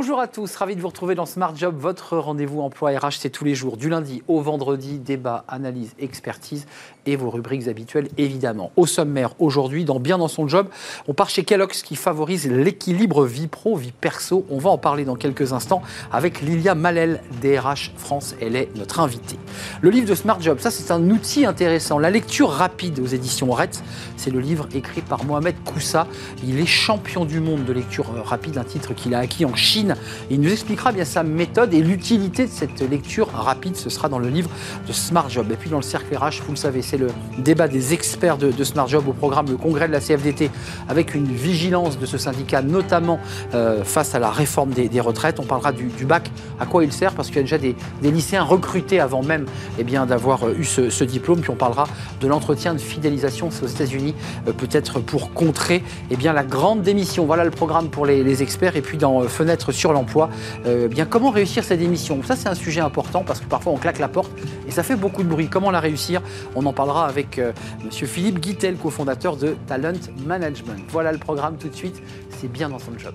[0.00, 3.28] Bonjour à tous, ravi de vous retrouver dans Smart Job, votre rendez-vous emploi RH, c'est
[3.28, 6.66] tous les jours, du lundi au vendredi, débat, analyse, expertise
[7.04, 8.72] et vos rubriques habituelles évidemment.
[8.76, 10.68] Au sommaire aujourd'hui, dans Bien dans son job,
[11.06, 14.46] on part chez Kellogg's qui favorise l'équilibre vie pro, vie perso.
[14.48, 19.00] On va en parler dans quelques instants avec Lilia Malel, DRH France, elle est notre
[19.00, 19.38] invitée.
[19.82, 21.98] Le livre de Smart Job, ça c'est un outil intéressant.
[21.98, 23.82] La lecture rapide aux éditions RETS,
[24.16, 26.06] c'est le livre écrit par Mohamed Koussa.
[26.42, 29.89] Il est champion du monde de lecture rapide, un titre qu'il a acquis en Chine
[30.30, 33.76] il nous expliquera bien sa méthode et l'utilité de cette lecture rapide.
[33.76, 34.50] Ce sera dans le livre
[34.86, 35.46] de Smart Job.
[35.50, 37.08] Et puis dans le cercle RH, vous le savez, c'est le
[37.38, 40.50] débat des experts de, Smart Job au programme le congrès de la CFDT
[40.88, 43.18] avec une vigilance de ce syndicat, notamment
[43.54, 45.40] euh, face à la réforme des, retraites.
[45.40, 48.42] On parlera du, bac, à quoi il sert, parce qu'il y a déjà des, lycéens
[48.42, 49.46] recrutés avant même
[49.78, 51.40] eh d'avoir euh, eu ce, diplôme.
[51.40, 51.86] Puis on parlera
[52.20, 54.14] de l'entretien de fidélisation aux États-Unis,
[54.46, 57.24] euh, peut-être pour contrer eh bien, la grande démission.
[57.24, 58.76] Voilà le programme pour les, les experts.
[58.76, 60.30] Et puis dans Fenêtre sur l'emploi.
[60.66, 62.22] Euh, bien, comment réussir cette émission?
[62.22, 64.30] Ça, c'est un sujet important parce que parfois on claque la porte
[64.68, 65.48] et ça fait beaucoup de bruit.
[65.48, 66.22] Comment la réussir?
[66.54, 67.52] On en parlera avec euh,
[67.84, 70.84] Monsieur Philippe Guittel, cofondateur de Talent Management.
[70.88, 72.02] Voilà le programme tout de suite.
[72.38, 73.14] C'est bien dans son job.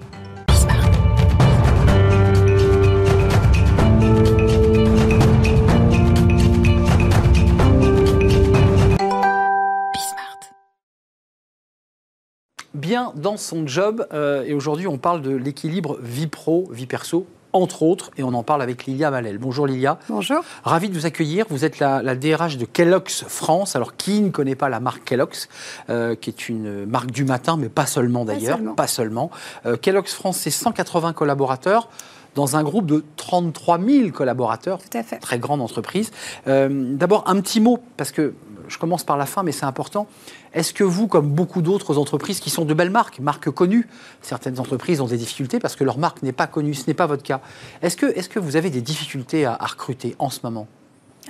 [12.75, 14.05] Bien dans son job.
[14.13, 18.33] Euh, et aujourd'hui, on parle de l'équilibre vie pro, vie perso, entre autres, et on
[18.33, 19.37] en parle avec Lilia Valel.
[19.37, 19.97] Bonjour Lilia.
[20.09, 20.43] Bonjour.
[20.63, 21.45] Ravi de vous accueillir.
[21.49, 23.75] Vous êtes la, DRH de Kellogg's France.
[23.75, 25.47] Alors, qui ne connaît pas la marque Kellogg's,
[25.89, 28.59] euh, qui est une marque du matin, mais pas seulement d'ailleurs.
[28.75, 29.31] Pas seulement.
[29.65, 31.89] Euh, Kellogg's France, c'est 180 collaborateurs
[32.35, 34.79] dans un groupe de 33 000 collaborateurs.
[34.79, 35.19] Tout à fait.
[35.19, 36.11] Très grande entreprise.
[36.45, 38.33] D'abord, un petit mot, parce que
[38.67, 40.07] je commence par la fin, mais c'est important.
[40.53, 43.87] Est-ce que vous, comme beaucoup d'autres entreprises qui sont de belles marques, marques connues,
[44.21, 47.07] certaines entreprises ont des difficultés parce que leur marque n'est pas connue, ce n'est pas
[47.07, 47.41] votre cas.
[47.81, 50.67] Est-ce que, vous avez des difficultés à, recruter en ce moment?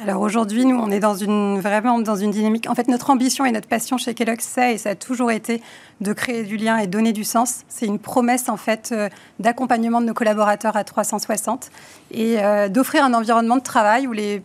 [0.03, 2.69] Alors aujourd'hui, nous, on est dans une, vraiment dans une dynamique.
[2.69, 5.62] En fait, notre ambition et notre passion chez Kellogg, c'est, et ça a toujours été,
[6.01, 7.62] de créer du lien et donner du sens.
[7.69, 9.07] C'est une promesse, en fait, euh,
[9.40, 11.72] d'accompagnement de nos collaborateurs à 360
[12.12, 14.44] et euh, d'offrir un environnement de travail où les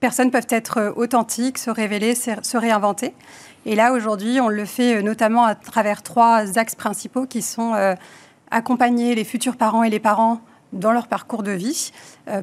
[0.00, 3.14] personnes peuvent être euh, authentiques, se révéler, se réinventer.
[3.66, 7.74] Et là, aujourd'hui, on le fait euh, notamment à travers trois axes principaux qui sont
[7.74, 7.94] euh,
[8.50, 10.40] accompagner les futurs parents et les parents
[10.72, 11.92] dans leur parcours de vie,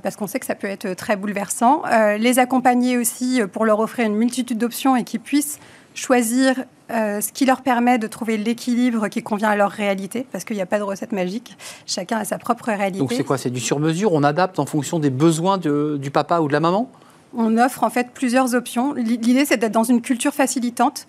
[0.01, 1.83] parce qu'on sait que ça peut être très bouleversant.
[2.17, 5.59] les accompagner aussi pour leur offrir une multitude d'options et qu'ils puissent
[5.93, 10.55] choisir ce qui leur permet de trouver l'équilibre qui convient à leur réalité, parce qu'il
[10.55, 11.55] n'y a pas de recette magique.
[11.85, 12.97] Chacun a sa propre réalité.
[12.97, 13.37] Donc c'est quoi?
[13.37, 14.11] C'est du sur-mesure?
[14.11, 16.89] On adapte en fonction des besoins du papa ou de la maman?
[17.35, 18.94] On offre en fait plusieurs options.
[18.94, 21.07] L'idée, c'est d'être dans une culture facilitante,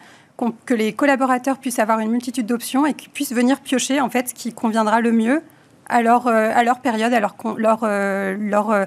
[0.64, 4.28] que les collaborateurs puissent avoir une multitude d'options et qu'ils puissent venir piocher en fait
[4.28, 5.42] ce qui conviendra le mieux
[5.88, 8.84] à leur, euh, à leur période, à leur, leur, euh, leur, euh,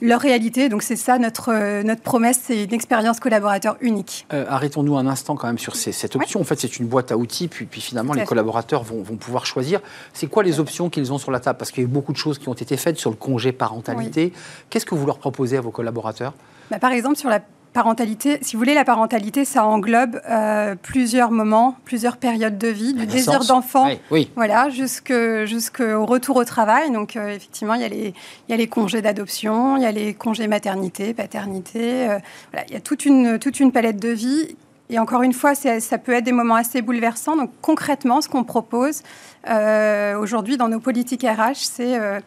[0.00, 0.68] leur réalité.
[0.68, 4.26] Donc c'est ça notre, notre promesse, c'est une expérience collaborateur unique.
[4.30, 6.40] Arrêtons-nous un instant quand même sur cette option.
[6.40, 9.46] En fait, c'est une boîte à outils, puis, puis finalement les collaborateurs vont, vont, pouvoir
[9.46, 9.80] choisir.
[10.12, 11.58] C'est quoi les options qu'ils ont sur la table?
[11.58, 13.52] Parce qu'il y a eu beaucoup de choses qui ont été faites sur le congé
[13.52, 14.32] parentalité.
[14.70, 16.34] Qu'est-ce que vous leur proposez à vos collaborateurs?
[16.74, 17.40] Bah, par exemple, sur la
[17.72, 22.94] parentalité, si vous voulez, la parentalité, ça englobe euh, plusieurs moments, plusieurs périodes de vie,
[22.94, 26.90] du désir d'enfant, oui, voilà, jusqu'au retour au travail.
[26.90, 28.12] Donc, euh, effectivement, il y, a les,
[28.48, 32.08] il y a les congés d'adoption, il y a les congés maternité, paternité.
[32.08, 32.18] Euh,
[32.52, 34.56] voilà, il y a toute une, toute une palette de vie.
[34.90, 37.36] Et encore une fois, ça peut être des moments assez bouleversants.
[37.36, 39.02] Donc, concrètement, ce qu'on propose
[39.46, 42.20] aujourd'hui dans nos politiques RH, c'est euh,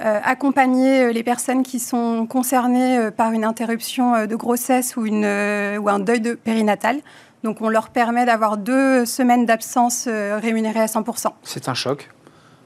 [0.00, 5.24] accompagner euh, les personnes qui sont concernées euh, par une interruption de grossesse ou, une,
[5.24, 7.00] ou un deuil de périnatal.
[7.44, 11.28] Donc on leur permet d'avoir deux semaines d'absence rémunérées à 100%.
[11.42, 12.10] C'est un choc.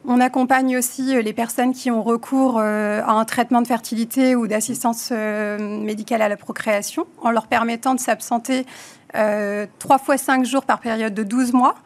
[0.05, 5.13] On accompagne aussi les personnes qui ont recours à un traitement de fertilité ou d'assistance
[5.13, 8.67] médicale à la procréation en leur permettant de s'absenter
[9.79, 11.77] trois fois cinq jours par période de 12 mois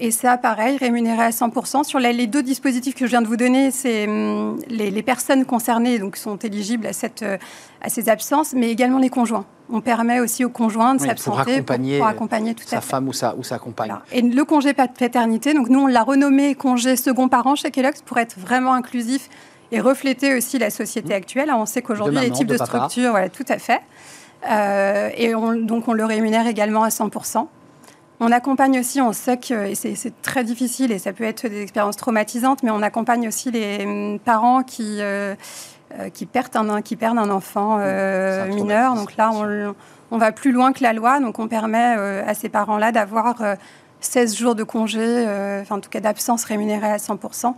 [0.00, 1.82] et ça, pareil, rémunéré à 100%.
[1.82, 5.98] Sur les, deux dispositifs que je viens de vous donner, c'est hum, les, personnes concernées
[5.98, 7.36] donc, sont éligibles à, cette, euh,
[7.80, 9.44] à ces absences, mais également les conjoints.
[9.70, 13.42] On permet aussi aux conjoints de s'absenter pour, accompagner, tout sa femme ou sa, ou
[13.42, 13.94] sa compagne.
[14.12, 18.18] Et le congé paternité, donc nous, on l'a renommé congé second parent chez Kellogg's pour
[18.18, 19.28] être vraiment inclusif
[19.72, 21.16] et refléter aussi la société mmh.
[21.16, 21.50] actuelle.
[21.52, 23.80] On sait qu'aujourd'hui, les types de, structures, voilà, tout à fait.
[24.48, 27.48] Euh, et donc, on le rémunère également à 100%.
[28.20, 31.96] On accompagne aussi, on sait que c'est très difficile et ça peut être des expériences
[31.96, 35.36] traumatisantes, mais on accompagne aussi les hum, parents qui, euh,
[35.98, 38.94] euh, qui, perdent, un, qui perdent un enfant euh, mineur.
[38.94, 39.30] Donc là,
[40.10, 41.20] on, va plus loin que la loi.
[41.20, 43.36] Donc on permet à ces parents-là d'avoir
[44.00, 45.24] 16 jours de congé,
[45.62, 47.54] enfin en tout cas d'absence rémunérée à 100%.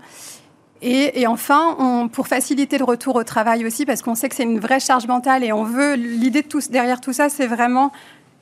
[0.82, 4.60] Et, enfin, pour faciliter le retour au travail aussi, parce qu'on sait que c'est une
[4.60, 7.92] vraie charge mentale et on veut, l'idée de derrière tout ça, c'est vraiment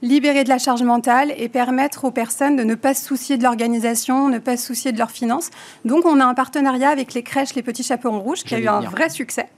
[0.02, 3.42] libérer de la charge mentale et permettre aux personnes de ne pas se soucier de
[3.42, 5.50] l'organisation, ne pas se soucier de leurs finances.
[5.84, 8.68] Donc, on a un partenariat avec les crèches Les Petits Chaperons Rouges qui a eu
[8.68, 9.48] un vrai succès.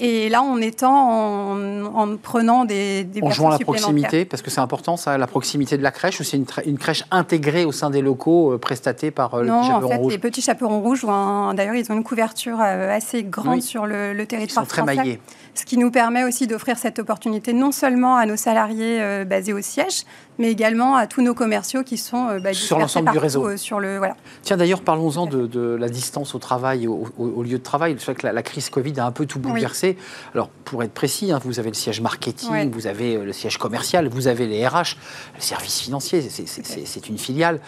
[0.00, 4.60] Et là, on étend en, prenant des, des En jouant la proximité, parce que c'est
[4.60, 8.00] important ça, la proximité de la crèche, ou c'est une, crèche intégrée au sein des
[8.00, 11.96] locaux euh, prestatés par euh, non, en fait, Les Petits Chaperons Rouges, d'ailleurs, ils ont
[11.96, 14.94] une couverture euh, assez grande sur le, le territoire ils sont français.
[14.94, 15.20] Très maillés
[15.58, 19.52] ce qui nous permet aussi d'offrir cette opportunité non seulement à nos salariés euh, basés
[19.52, 20.04] au siège,
[20.38, 23.46] mais également à tous nos commerciaux qui sont euh, bah, sur l'ensemble du réseau.
[23.46, 24.16] Euh, sur le, voilà.
[24.42, 27.96] Tiens, d'ailleurs, parlons-en de, la distance au travail, au, au, lieu de travail.
[27.98, 29.96] Je sais que la, crise Covid a un peu tout bouleversé.
[30.34, 34.08] Alors, pour être précis, hein, vous avez le siège marketing, vous avez le siège commercial,
[34.08, 34.96] vous avez les RH,
[35.34, 37.60] le service financier, c'est une filiale.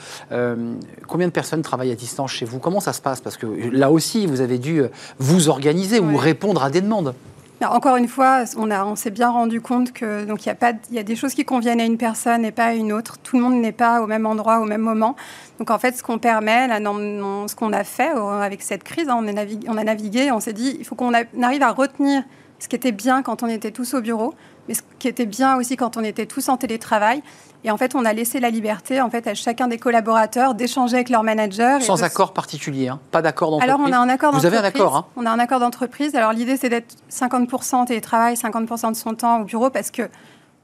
[1.06, 2.58] combien de personnes travaillent à distance chez vous?
[2.58, 3.20] Comment ça se passe?
[3.20, 4.82] Parce que là aussi, vous avez dû
[5.18, 7.14] vous organiser ou répondre à des demandes.
[7.62, 11.02] Encore une fois, on, s'est bien rendu compte que donc il y a y a
[11.02, 13.18] des choses qui conviennent à une personne et pas à une autre.
[13.18, 15.14] Tout le monde n'est pas au même endroit au même moment.
[15.58, 19.72] Donc en fait, ce qu'on permet, ce qu'on a fait avec cette crise, hein, on,
[19.72, 22.22] on a navigué, on s'est dit, il faut qu'on arrive à retenir
[22.60, 24.34] ce qui était bien quand on était tous au bureau,
[24.70, 27.24] mais ce qui était bien aussi quand on était tous en télétravail.
[27.64, 30.94] Et en fait, on a laissé la liberté en fait, à chacun des collaborateurs d'échanger
[30.94, 31.82] avec leur manager.
[31.82, 34.64] Sans accord particulier, hein pas d'accord d'entreprise Alors, on a un accord Vous avez un
[34.64, 36.14] accord hein On a un accord d'entreprise.
[36.14, 40.08] Alors, l'idée, c'est d'être 50% en télétravail, 50% de son temps au bureau, parce que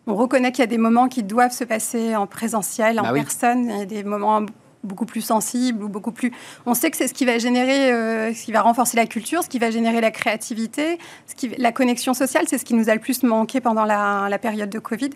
[0.06, 3.12] on reconnaît qu'il y a des moments qui doivent se passer en présentiel, en bah
[3.12, 3.64] personne.
[3.69, 4.47] Il y a des moments
[4.87, 6.33] beaucoup plus sensible ou beaucoup plus.
[6.65, 9.43] On sait que c'est ce qui va générer, euh, ce qui va renforcer la culture,
[9.43, 12.88] ce qui va générer la créativité, ce qui, la connexion sociale, c'est ce qui nous
[12.88, 15.11] a le plus manqué pendant la, période de Covid.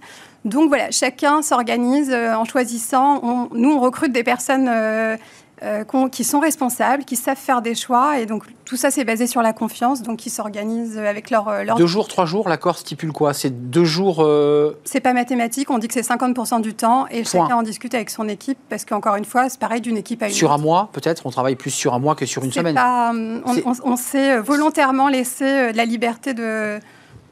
[0.45, 3.49] Donc voilà, chacun s'organise euh, en choisissant.
[3.53, 4.69] nous, on recrute des personnes.
[4.69, 5.17] Euh,
[5.63, 8.19] euh, qui sont responsables, qui savent faire des choix.
[8.19, 10.03] Et donc, tout ça, c'est basé sur la confiance.
[10.03, 13.35] Donc, ils s'organisent avec leur, euh, leur, Deux jours, trois jours, l'accord stipule quoi?
[13.35, 14.19] C'est deux jours.
[14.21, 14.79] Euh...
[14.85, 15.71] C'est pas mathématique.
[15.71, 17.07] On dit que c'est 50% du temps.
[17.09, 18.59] Et chacun en discute avec son équipe.
[18.71, 21.27] Parce qu'encore une fois, c'est pareil d'une équipe à une Sur un mois, peut-être?
[21.27, 24.39] On travaille plus sur un mois que sur une semaine pas, on, on, on s'est
[24.39, 26.81] volontairement laissé de la liberté de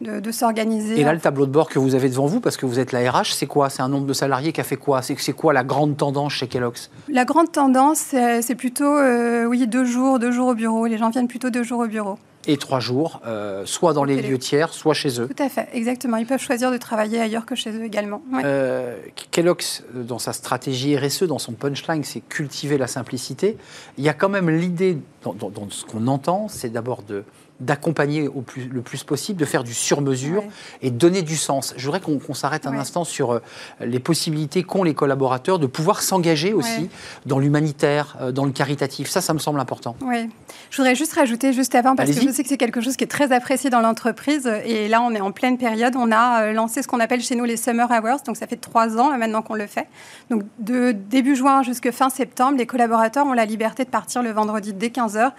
[0.01, 1.01] de, s'organiser.
[1.01, 2.93] Et là, le tableau de bord que vous avez devant vous, parce que vous êtes
[2.93, 3.71] la RH, c'est quoi?
[3.71, 5.03] C'est un nombre de salariés qui a fait quoi?
[5.03, 6.91] C'est quoi la grande tendance chez Kellogg's?
[7.09, 10.87] La grande tendance, c'est plutôt, euh, oui, deux jours, deux jours au bureau.
[10.87, 12.19] Les gens viennent plutôt deux jours au bureau.
[12.47, 15.29] Et trois jours, euh, soit dans les lieux tiers, soit chez eux.
[15.29, 16.17] Tout à fait, exactement.
[16.17, 18.23] Ils peuvent choisir de travailler ailleurs que chez eux également.
[18.43, 18.97] Euh,
[19.31, 23.59] Kellogg's, dans sa stratégie RSE, dans son punchline, c'est cultiver la simplicité.
[23.99, 27.25] Il y a quand même l'idée, dans ce qu'on entend, c'est d'abord de
[27.61, 30.45] d'accompagner plus, le plus possible, de faire du sur-mesure
[30.81, 31.75] et donner du sens.
[31.77, 33.41] Je voudrais qu'on s'arrête un instant sur euh,
[33.81, 36.89] les possibilités qu'ont les collaborateurs de pouvoir s'engager aussi
[37.27, 39.09] dans l'humanitaire, euh, dans le caritatif.
[39.09, 39.97] Ça, ça me semble important.
[40.03, 40.29] Oui.
[40.71, 43.05] Je voudrais juste rajouter juste avant, parce que je sais que c'est quelque chose qui
[43.05, 44.51] est très apprécié dans l'entreprise.
[44.65, 45.95] Et là, on est en pleine période.
[45.97, 48.23] On a euh, lancé ce qu'on appelle chez nous les Summer Hours.
[48.25, 49.89] Donc, ça fait trois ans maintenant qu'on le fait.
[50.31, 54.31] Donc, de début juin jusqu'à fin septembre, les collaborateurs ont la liberté de partir le
[54.31, 55.33] vendredi dès 15h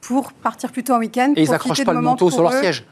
[0.00, 1.32] pour partir plutôt en week-end.
[1.36, 2.84] Et ils n'accrochent pas le manteau sur leur siège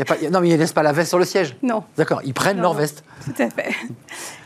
[0.00, 1.84] y a pas, Non, mais ils ne laissent pas la veste sur le siège Non.
[1.96, 3.04] D'accord, ils prennent leur veste.
[3.24, 3.74] Tout à fait.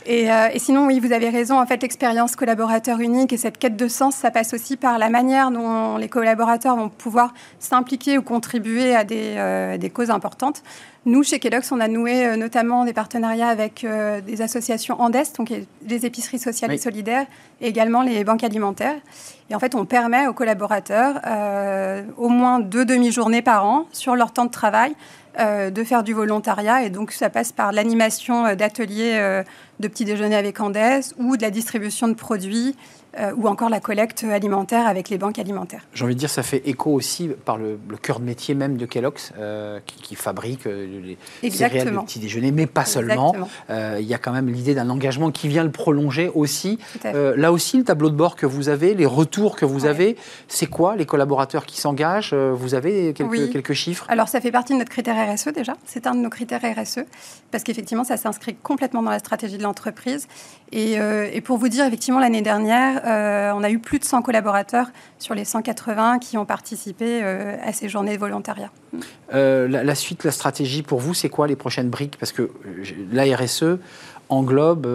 [0.07, 1.59] Euh, et, sinon, oui, vous avez raison.
[1.59, 5.09] En fait, l'expérience collaborateur unique et cette quête de sens, ça passe aussi par la
[5.09, 10.61] manière dont les collaborateurs vont pouvoir s'impliquer ou contribuer à des, euh, des, causes importantes.
[11.05, 13.85] Nous, chez Kellogg's, on a noué euh, notamment des partenariats avec
[14.25, 15.53] des associations Andes, donc
[15.87, 17.27] les épiceries sociales et solidaires,
[17.61, 18.99] et également les banques alimentaires.
[19.49, 21.21] Et en fait, on permet aux collaborateurs
[22.17, 24.95] au moins deux demi-journées par an sur leur temps de travail
[25.37, 26.83] euh, de faire du volontariat.
[26.83, 29.43] Et donc, ça passe par l'animation euh, d'ateliers euh,
[29.81, 30.77] de petit déjeuner avec Andes
[31.17, 32.73] ou de la distribution de produits
[33.17, 35.83] euh, ou encore la collecte alimentaire avec les banques alimentaires.
[35.93, 38.85] J'ai envie de dire, ça fait écho aussi par le, cœur de métier même de
[38.85, 43.33] Kellogg's, euh, qui, fabrique euh, les céréales de petit déjeuner, mais pas seulement.
[43.69, 46.77] il y a quand même l'idée d'un engagement qui vient le prolonger aussi.
[47.03, 50.17] là aussi, le tableau de bord que vous avez, les retours que vous avez,
[50.47, 52.33] c'est quoi les collaborateurs qui s'engagent?
[52.33, 54.05] Vous avez quelques, quelques chiffres?
[54.09, 55.75] Alors, ça fait partie de notre critère RSE déjà.
[55.85, 56.99] C'est un de nos critères RSE,
[57.51, 60.27] parce qu'effectivement, ça s'inscrit complètement dans la stratégie de l'entreprise.
[60.71, 64.21] Et, et, pour vous dire, effectivement, l'année dernière, euh, on a eu plus de 100
[64.21, 64.87] collaborateurs
[65.19, 68.71] sur les 180 qui ont participé euh, à ces journées de volontariat.
[69.33, 72.17] Euh, la, suite, la stratégie pour vous, c'est quoi les prochaines briques?
[72.19, 72.49] Parce que
[73.11, 73.77] la RSE
[74.29, 74.87] englobe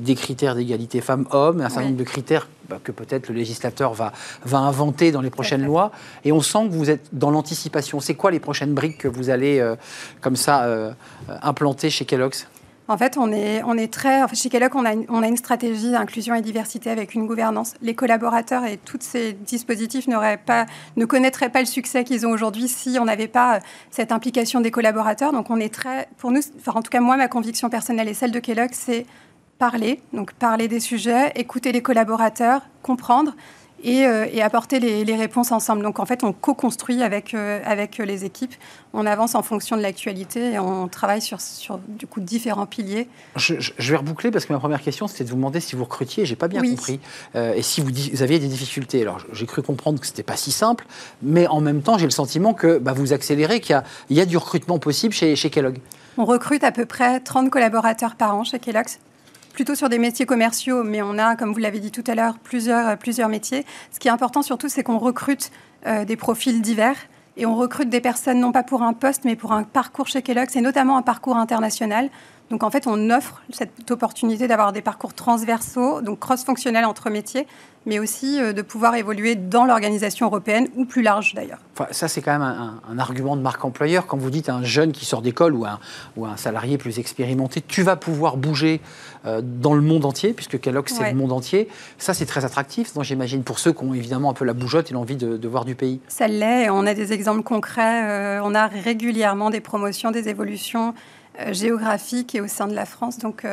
[0.00, 4.12] des critères d'égalité femmes-hommes, un certain nombre de critères bah, que peut-être le législateur va,
[4.44, 5.92] va inventer dans les prochaines lois.
[6.24, 8.00] Et on sent que vous êtes dans l'anticipation.
[8.00, 9.62] C'est quoi les prochaines briques que vous allez,
[10.22, 10.66] comme ça,
[11.42, 12.46] implanter chez Kellogg's?
[12.90, 14.26] En fait, on est, on est très.
[14.34, 17.74] chez Kellogg, on a, une, on a une stratégie d'inclusion et diversité avec une gouvernance.
[17.82, 20.06] Les collaborateurs et tous ces dispositifs
[20.46, 20.64] pas,
[20.96, 24.62] ne connaîtraient pas le succès qu'ils ont aujourd'hui si on n'avait pas euh, cette implication
[24.62, 25.32] des collaborateurs.
[25.32, 26.08] Donc, on est très.
[26.16, 29.04] Pour nous, enfin, en tout cas, moi, ma conviction personnelle et celle de Kellogg, c'est
[29.58, 33.34] parler, donc parler des sujets, écouter les collaborateurs, comprendre
[33.86, 35.82] euh, et, apporter les, réponses ensemble.
[35.82, 38.54] Donc en fait, on co-construit avec, euh, avec les équipes,
[38.92, 43.08] on avance en fonction de l'actualité et on travaille sur, sur du coup différents piliers.
[43.36, 46.26] Je, vais reboucler parce que ma première question c'était de vous demander si vous recrutiez,
[46.26, 47.00] j'ai pas bien compris,
[47.36, 47.90] euh, et si vous,
[48.22, 49.02] aviez des difficultés.
[49.02, 50.86] Alors j'ai cru comprendre que c'était pas si simple,
[51.22, 53.80] mais en même temps j'ai le sentiment que bah, vous accélérez, qu'il
[54.10, 55.78] y, y, a du recrutement possible chez, chez Kellogg.
[56.16, 58.86] On recrute à peu près 30 collaborateurs par an chez Kellogg
[59.58, 62.38] plutôt sur des métiers commerciaux, mais on a, comme vous l'avez dit tout à l'heure,
[62.38, 63.66] plusieurs, plusieurs métiers.
[63.90, 65.50] Ce qui est important surtout, c'est qu'on recrute
[65.84, 66.94] euh, des profils divers
[67.36, 70.22] et on recrute des personnes non pas pour un poste, mais pour un parcours chez
[70.22, 72.08] Kellogg, c'est notamment un parcours international.
[72.50, 77.46] Donc en fait, on offre cette opportunité d'avoir des parcours transversaux, donc cross-fonctionnels entre métiers,
[77.84, 81.58] mais aussi euh, de pouvoir évoluer dans l'organisation européenne ou plus large d'ailleurs.
[81.74, 84.06] Enfin, ça, c'est quand même un, argument de marque employeur.
[84.06, 85.78] Quand vous dites à un jeune qui sort d'école ou, un,
[86.16, 88.80] ou un salarié plus expérimenté, tu vas pouvoir bouger
[89.26, 91.68] euh, dans le monde entier, puisque Kellogg, c'est le monde entier.
[91.98, 94.94] Ça, c'est très attractif, j'imagine, pour ceux qui ont évidemment un peu la bougeotte et
[94.94, 96.00] l'envie de, voir du pays.
[96.08, 96.68] Ça l'est.
[96.70, 98.04] On a des exemples concrets.
[98.04, 100.94] Euh, on a régulièrement des promotions, des évolutions
[101.52, 103.18] géographiques et au sein de la France.
[103.18, 103.44] Donc,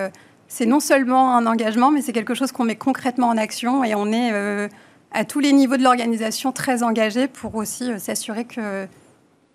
[0.47, 3.95] c'est non seulement un engagement, mais c'est quelque chose qu'on met concrètement en action et
[3.95, 4.67] on est euh,
[5.11, 8.87] à tous les niveaux de l'organisation très engagé pour aussi euh, s'assurer que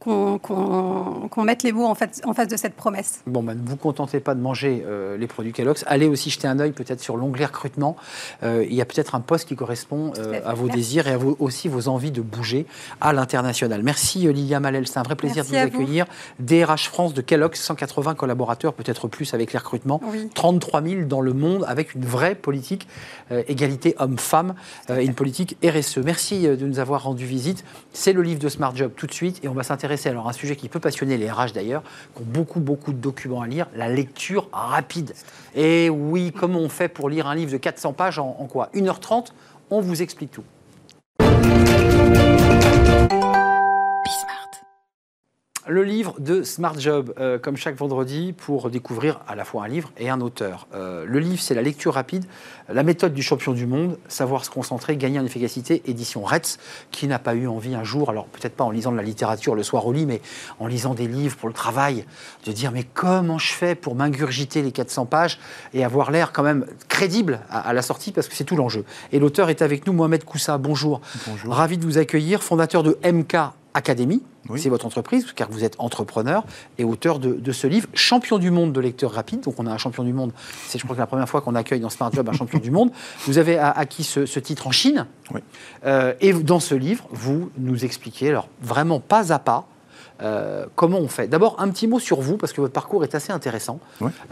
[0.00, 3.20] qu'on mette les mots en, face de cette promesse.
[3.26, 5.84] Bon, ben, ne vous contentez pas de manger euh, les produits Kellogg's.
[5.86, 7.96] Allez aussi jeter un œil peut-être sur l'onglet recrutement.
[8.42, 11.16] Euh, il y a peut-être un poste qui correspond euh, à, vos désirs et à
[11.18, 12.66] vous, aussi vos envies de bouger
[13.00, 13.82] à l'international.
[13.82, 16.06] Merci Lilia Malel, c'est un vrai plaisir de vous accueillir.
[16.38, 20.00] DRH France de Kellogg's, 180 collaborateurs, peut-être plus avec les recrutements.
[20.34, 22.88] 33 000 dans le monde avec une vraie politique
[23.48, 24.54] égalité homme-femme
[24.88, 25.98] et une politique RSE.
[25.98, 27.64] Merci de nous avoir rendu visite.
[27.92, 30.32] C'est le livre de Smart Job tout de suite et on va s'intéresser alors un
[30.32, 31.82] sujet qui peut passionner les RH d'ailleurs,
[32.14, 35.14] qui ont beaucoup, beaucoup de documents à lire, la lecture rapide.
[35.54, 38.70] Et oui, comment on fait pour lire un livre de 400 pages en, en quoi?
[38.74, 39.32] 1h30
[39.70, 40.44] On vous explique tout.
[45.70, 49.68] Le livre de Smart Job, euh, comme chaque vendredi, pour découvrir à la fois un
[49.68, 50.66] livre et un auteur.
[50.74, 52.24] Euh, le livre, c'est la lecture rapide,
[52.68, 56.58] la méthode du champion du monde, savoir se concentrer, gagner en efficacité, édition Retz,
[56.90, 59.54] qui n'a pas eu envie un jour, alors peut-être pas en lisant de la littérature
[59.54, 60.20] le soir au lit, mais
[60.58, 62.04] en lisant des livres pour le travail,
[62.46, 65.38] de dire mais comment je fais pour m'ingurgiter les 400 pages
[65.72, 68.84] et avoir l'air quand même crédible à, la sortie, parce que c'est tout l'enjeu.
[69.12, 71.00] Et l'auteur est avec nous, Mohamed Koussa, bonjour.
[71.28, 71.54] Bonjour.
[71.54, 73.36] Ravi de vous accueillir, fondateur de MK
[73.74, 74.22] Académie,
[74.56, 76.44] c'est votre entreprise, car vous êtes entrepreneur
[76.78, 79.40] et auteur de, ce livre, champion du monde de lecteur rapide.
[79.40, 80.32] Donc on a un champion du monde,
[80.66, 82.70] c'est je crois que la première fois qu'on accueille dans Smart Job un champion du
[82.70, 82.90] monde.
[83.26, 85.06] Vous avez acquis ce, titre en Chine.
[85.84, 89.66] Euh, et dans ce livre, vous nous expliquez, alors vraiment pas à pas,
[90.22, 91.28] euh, comment on fait?
[91.28, 93.80] D'abord, un petit mot sur vous, parce que votre parcours est assez intéressant.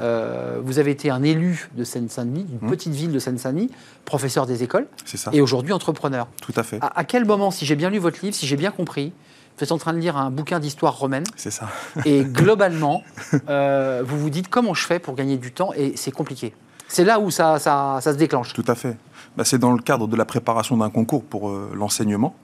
[0.00, 2.70] Euh, vous avez été un élu de Seine-Saint-Denis, d'une mmh.
[2.70, 3.70] petite ville de Seine-Saint-Denis,
[4.04, 4.86] professeur des écoles,
[5.32, 6.28] et aujourd'hui entrepreneur.
[6.42, 6.78] Tout à fait.
[6.80, 9.12] à, quel moment, si j'ai bien lu votre livre, si j'ai bien compris,
[9.56, 11.24] vous êtes en train de lire un bouquin d'histoire romaine.
[11.36, 11.68] C'est ça.
[12.04, 13.02] et globalement,
[13.48, 16.54] euh, vous vous dites comment je fais pour gagner du temps et c'est compliqué.
[16.86, 18.54] C'est là où ça, ça, se déclenche.
[18.54, 18.96] Tout à fait.
[19.36, 22.34] Bah, c'est dans le cadre de la préparation d'un concours pour l'enseignement.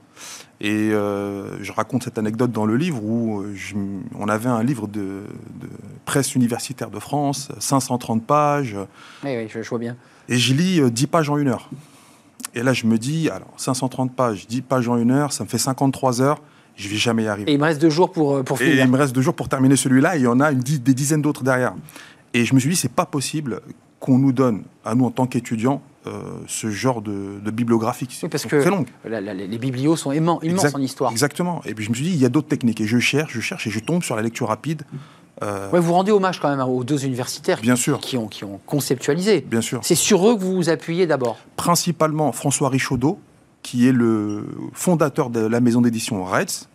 [0.61, 3.43] Et euh, je raconte cette anecdote dans le livre où
[4.17, 5.23] on avait un livre de,
[6.05, 8.77] presse universitaire de France, 530 pages.
[9.23, 9.97] Oui, oui, je, vois bien.
[10.29, 11.69] Et je lis 10 pages en une heure.
[12.53, 15.49] Et là, je me dis, alors 530 pages, 10 pages en une heure, ça me
[15.49, 16.41] fait 53 heures
[16.75, 17.49] je vais jamais y arriver.
[17.49, 18.79] Et il me reste deux jours pour, euh, pour finir.
[18.79, 20.59] Et il me reste deux jours pour terminer celui-là, et il y en a une,
[20.59, 21.73] des dizaines d'autres derrière.
[22.33, 23.61] Et je me suis dit, c'est pas possible
[23.99, 28.29] qu'on nous donne, à nous en tant qu'étudiants, euh, ce genre de, de bibliographie oui,
[28.29, 28.87] parce que très longue.
[29.05, 30.43] les biblios sont immenses,
[30.73, 31.11] en histoire.
[31.11, 31.61] Exactement.
[31.65, 32.81] Et puis je me suis dit, il y a d'autres techniques.
[32.81, 34.83] Et je cherche, je cherche, et je tombe sur la lecture rapide.
[35.43, 37.99] Euh, ouais, vous rendez hommage quand même aux deux universitaires Bien sûr.
[37.99, 39.41] Qui, ont, qui ont conceptualisé.
[39.41, 39.79] Bien sûr.
[39.83, 43.19] C'est sur eux que vous vous appuyez d'abord Principalement François Richaudot,
[43.63, 46.69] qui est le fondateur de la maison d'édition Retz,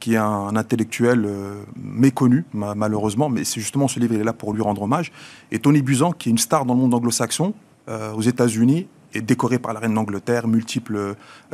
[0.00, 4.32] qui est un, intellectuel euh, méconnu, malheureusement, mais c'est justement ce livre, il est là
[4.32, 5.12] pour lui rendre hommage.
[5.52, 7.52] Et Tony Buzan, qui est une star dans le monde anglo-saxon,
[7.90, 10.96] euh, aux États-Unis, est décoré par la reine d'Angleterre, multiples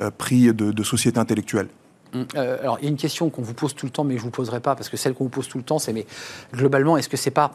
[0.00, 1.68] euh, prix de, société intellectuelle.
[2.14, 4.20] Hum, alors, il y a une question qu'on vous pose tout le temps, mais je
[4.20, 6.06] ne vous poserai pas, parce que celle qu'on vous pose tout le temps, c'est mais
[6.52, 7.52] globalement, est-ce que c'est pas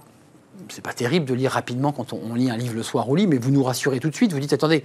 [0.70, 3.28] c'est pas terrible de lire rapidement quand on, lit un livre le soir au lit,
[3.28, 4.34] mais vous nous rassurez tout de suite.
[4.34, 4.84] Vous dites attendez,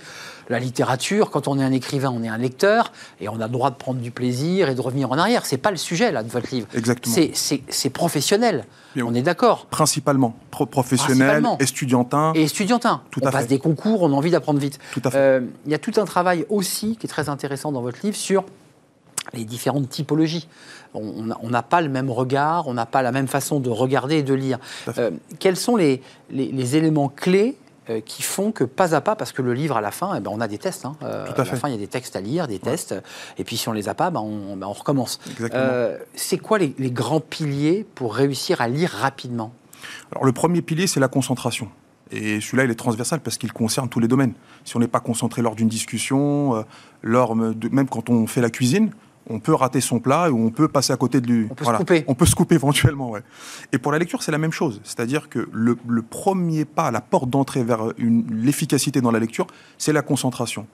[0.49, 3.53] la littérature, quand on est un écrivain, on est un lecteur et on a le
[3.53, 5.47] droit de prendre du plaisir et de revenir en arrière.
[5.47, 6.67] C'est pas le sujet là de votre livre.
[6.75, 7.15] Exactement.
[7.69, 8.65] C'est professionnel.
[8.97, 9.67] on est d'accord.
[9.67, 12.33] Principalement professionnel, estudiantin.
[12.35, 13.03] Et estudiantin.
[13.11, 14.79] Tout on à passe des concours, on a envie d'apprendre vite.
[14.93, 15.19] Tout à fait.
[15.19, 18.17] Euh, il y a tout un travail aussi qui est très intéressant dans votre livre
[18.17, 18.45] sur
[19.35, 20.49] les différentes typologies.
[20.97, 24.23] On n'a pas le même regard, on n'a pas la même façon de regarder et
[24.23, 24.59] de lire.
[24.99, 27.57] Euh, quels sont les, les, éléments clés
[27.91, 30.21] euh, qui font que pas à pas, parce que le livre à la fin, eh
[30.21, 30.85] ben, on a des tests.
[30.85, 30.97] Hein.
[31.03, 32.95] Euh, à, la fin, il y a des textes à lire, des tests,
[33.39, 35.21] et puis si on les a pas, ben, on, ben, on, recommence.
[36.15, 39.53] c'est quoi les, les, grands piliers pour réussir à lire rapidement?
[40.13, 41.69] Alors le premier pilier, c'est la concentration.
[42.13, 44.35] Et celui-là, il est transversal parce qu'il concerne tous les domaines.
[44.65, 46.65] Si on n'est pas concentré lors d'une discussion,
[47.03, 48.93] lors de, même quand on fait la cuisine,
[49.29, 51.47] on peut rater son plat ou on peut passer à côté de lui.
[51.51, 52.05] On peut se couper.
[52.07, 53.23] On peut se couper éventuellement, ouais.
[53.73, 54.81] Et pour la lecture, c'est la même chose.
[54.85, 59.47] C'est-à-dire que le, premier pas, la porte d'entrée vers l'efficacité dans la lecture,
[59.79, 60.67] c'est la concentration.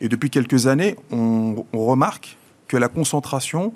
[0.00, 3.72] Et depuis quelques années, on, remarque que la concentration,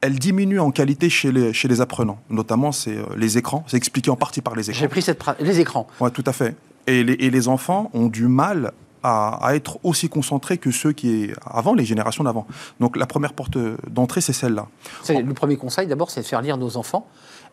[0.00, 2.20] elle diminue en qualité chez les, chez les apprenants.
[2.30, 3.64] Notamment, c'est euh, les écrans.
[3.66, 4.80] C'est expliqué en partie par les écrans.
[4.80, 5.88] J'ai pris cette les écrans.
[6.00, 6.56] Oui, tout à fait.
[6.86, 8.72] Et les, et les enfants ont du mal
[9.08, 12.46] à, être aussi concentrés que ceux qui est avant, les générations d'avant.
[12.80, 14.68] Donc la première porte d'entrée, c'est celle-là.
[15.08, 17.06] Le premier conseil, d'abord, c'est de faire lire nos enfants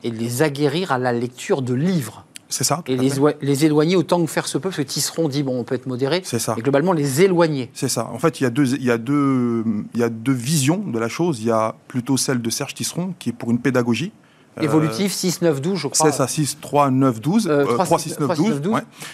[0.03, 2.25] et de les aguerrir à la lecture de livres.
[2.47, 2.83] C'est ça.
[2.85, 5.63] Et les, les, éloigner autant que faire se peut, parce que Tisseron dit, bon, on
[5.63, 6.21] peut être modéré.
[6.24, 6.53] C'est ça.
[6.57, 7.71] Et globalement, les éloigner.
[7.74, 8.07] C'est ça.
[8.13, 10.77] En fait, il y, a deux, il, y a deux, il y a deux visions
[10.77, 11.39] de la chose.
[11.39, 14.12] Il y a plutôt celle de Serge Tisseron, qui est pour une pédagogie,
[14.62, 16.12] Évolutif 6, 9, 12, je crois.
[16.12, 17.51] C'est ça, 6, 3, 9, 12.
[17.67, 18.62] 3, 6, 9, 12.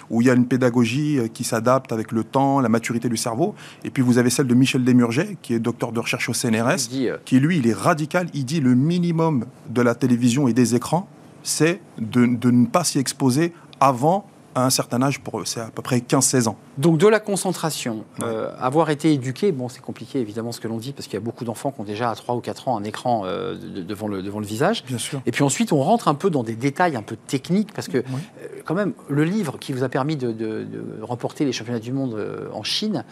[0.10, 3.18] où il y a une pédagogie euh, qui s'adapte avec le temps, la maturité du
[3.18, 3.56] cerveau.
[3.84, 6.90] Et puis vous avez celle de Michel Desmurget, qui est docteur de recherche au CNRS,
[6.94, 8.28] euh, qui lui, il est radical.
[8.34, 11.08] Il dit le minimum de la télévision et des écrans,
[11.44, 15.70] c'est de, de ne pas s'y exposer avant à un certain âge, pour c'est à
[15.74, 16.58] peu près 15-16 ans.
[16.78, 20.78] Donc de la concentration, euh, avoir été éduqué, bon c'est compliqué évidemment ce que l'on
[20.78, 22.78] dit, parce qu'il y a beaucoup d'enfants qui ont déjà à 3 ou 4 ans
[22.78, 24.84] un écran euh, devant, le, devant le visage.
[24.86, 25.22] Bien sûr.
[25.26, 28.00] Et puis ensuite on rentre un peu dans des détails un peu techniques, parce que
[28.00, 28.04] euh,
[28.66, 30.66] quand même le livre qui vous a permis de,
[31.02, 32.18] remporter les championnats du monde
[32.54, 33.04] en Chine,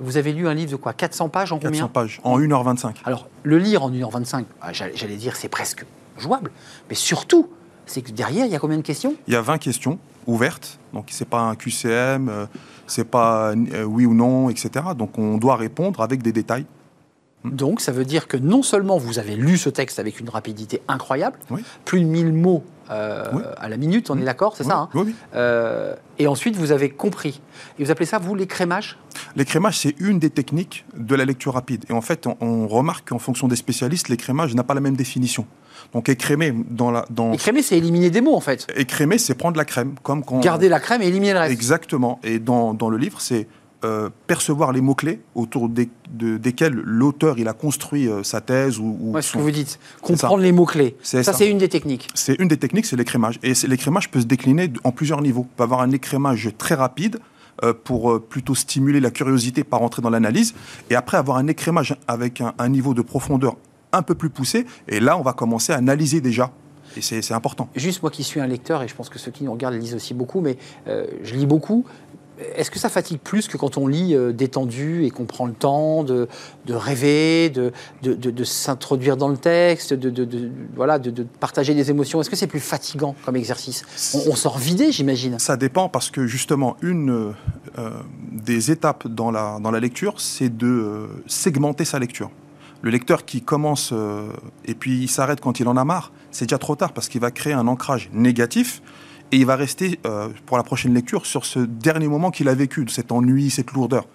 [0.00, 0.92] vous avez lu un livre de quoi?
[0.92, 1.70] 400 pages en combien?
[1.70, 2.94] 400 pages, en 1h25.
[3.04, 5.84] Alors le lire en 1h25, ah, j'allais dire c'est presque
[6.18, 6.50] jouable,
[6.88, 7.48] mais surtout
[7.86, 9.14] c'est que derrière, il y a combien de questions?
[9.28, 10.78] Il y a 20 questions ouvertes.
[10.92, 12.46] Donc, c'est pas un QCM, euh,
[12.86, 14.70] c'est pas euh, oui ou non, etc.
[14.96, 16.66] Donc, on doit répondre avec des détails.
[17.44, 17.50] Hmm.
[17.50, 20.82] Donc, ça veut dire que non seulement vous avez lu ce texte avec une rapidité
[20.88, 21.38] incroyable,
[21.84, 23.24] plus de 1000 mots euh,
[23.56, 25.06] à la minute, on est d'accord, c'est ça hein?
[25.34, 27.40] Euh, Et ensuite, vous avez compris.
[27.78, 28.98] Et vous appelez ça, vous, l'écrémage
[29.34, 31.84] L'écrémage, c'est une des techniques de la lecture rapide.
[31.88, 35.46] Et en fait, on, remarque qu'en fonction des spécialistes, l'écrémage n'a pas la même définition.
[35.92, 37.04] Donc écrémer dans la...
[37.10, 37.32] Dans...
[37.32, 38.66] Écrémer, c'est éliminer des mots, en fait.
[38.76, 39.94] Écrémer, c'est prendre la crème.
[40.02, 40.40] comme quand...
[40.40, 41.52] Garder la crème et éliminer le reste.
[41.52, 42.20] Exactement.
[42.22, 43.46] Et dans, dans le livre, c'est
[43.84, 48.98] euh, percevoir les mots-clés autour des, desquels l'auteur il a construit euh, sa thèse ou,
[49.00, 50.96] ou ce que vous dites, comprendre les mots-clés.
[51.02, 52.08] Ça, c'est une des techniques.
[52.14, 53.38] C'est une des techniques, c'est l'écrémage.
[53.42, 55.42] Et l'écrémage peut se décliner en plusieurs niveaux.
[55.42, 57.18] On peut avoir un écrémage très rapide,
[57.62, 60.54] euh, pour plutôt stimuler la curiosité par entrer dans l'analyse,
[60.90, 63.56] et après avoir un écrémage avec un, niveau de profondeur
[63.96, 66.50] un peu plus poussé, et là on va commencer à analyser déjà
[66.96, 67.68] et c'est important.
[67.76, 69.94] Juste moi qui suis un lecteur, et je pense que ceux qui nous regardent lisent
[69.94, 70.56] aussi beaucoup, mais
[70.86, 71.84] je lis beaucoup,
[72.56, 75.52] est-ce que ça fatigue plus que quand on lit euh, détendu et qu'on prend le
[75.52, 76.28] temps de,
[76.68, 82.20] rêver, de, de, s'introduire dans le texte, de, voilà, de, partager des émotions?
[82.20, 83.84] Est-ce que c'est plus fatigant comme exercice?
[84.28, 85.38] On, sort vidé, j'imagine.
[85.38, 87.34] Ça dépend parce que justement, une
[87.78, 87.90] euh,
[88.32, 92.30] des étapes dans la, dans la lecture, c'est de euh, segmenter sa lecture.
[92.86, 93.92] Le lecteur qui commence
[94.64, 97.20] et puis il s'arrête quand il en a marre, c'est déjà trop tard parce qu'il
[97.20, 98.80] va créer un ancrage négatif
[99.32, 102.54] et il va rester euh, pour la prochaine lecture sur ce dernier moment qu'il a
[102.54, 104.06] vécu, de cet ennui, cette lourdeur.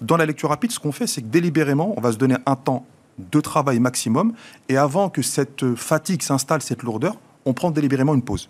[0.00, 2.56] Dans la lecture rapide, ce qu'on fait, c'est que délibérément, on va se donner un
[2.56, 2.86] temps
[3.18, 4.32] de travail maximum,
[4.70, 8.48] et avant que cette fatigue s'installe, cette lourdeur, on prend délibérément une pause.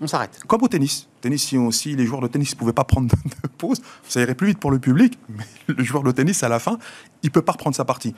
[0.00, 0.40] On s'arrête.
[0.46, 1.08] Comme au tennis.
[1.20, 3.08] Tennis, si, aussi les joueurs de tennis ne pouvaient pas prendre
[3.42, 6.48] de pause, ça irait plus vite pour le public, mais le joueur de tennis, à
[6.48, 6.78] la fin,
[7.22, 8.14] il ne peut pas reprendre sa partie.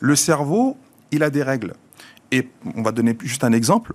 [0.00, 0.76] Le cerveau,
[1.10, 1.74] il a des règles.
[2.32, 3.94] Et on va donner juste un exemple.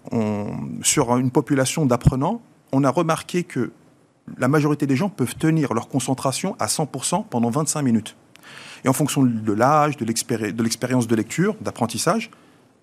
[0.81, 2.41] sur une population d'apprenants,
[2.71, 3.71] on a remarqué que
[4.37, 8.15] la majorité des gens peuvent tenir leur concentration à 100% pendant 25 minutes.
[8.83, 12.29] Et en fonction de l'âge, de l'expérience de lecture, d'apprentissage,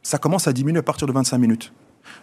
[0.02, 1.72] ça commence à diminuer à partir de 25 minutes.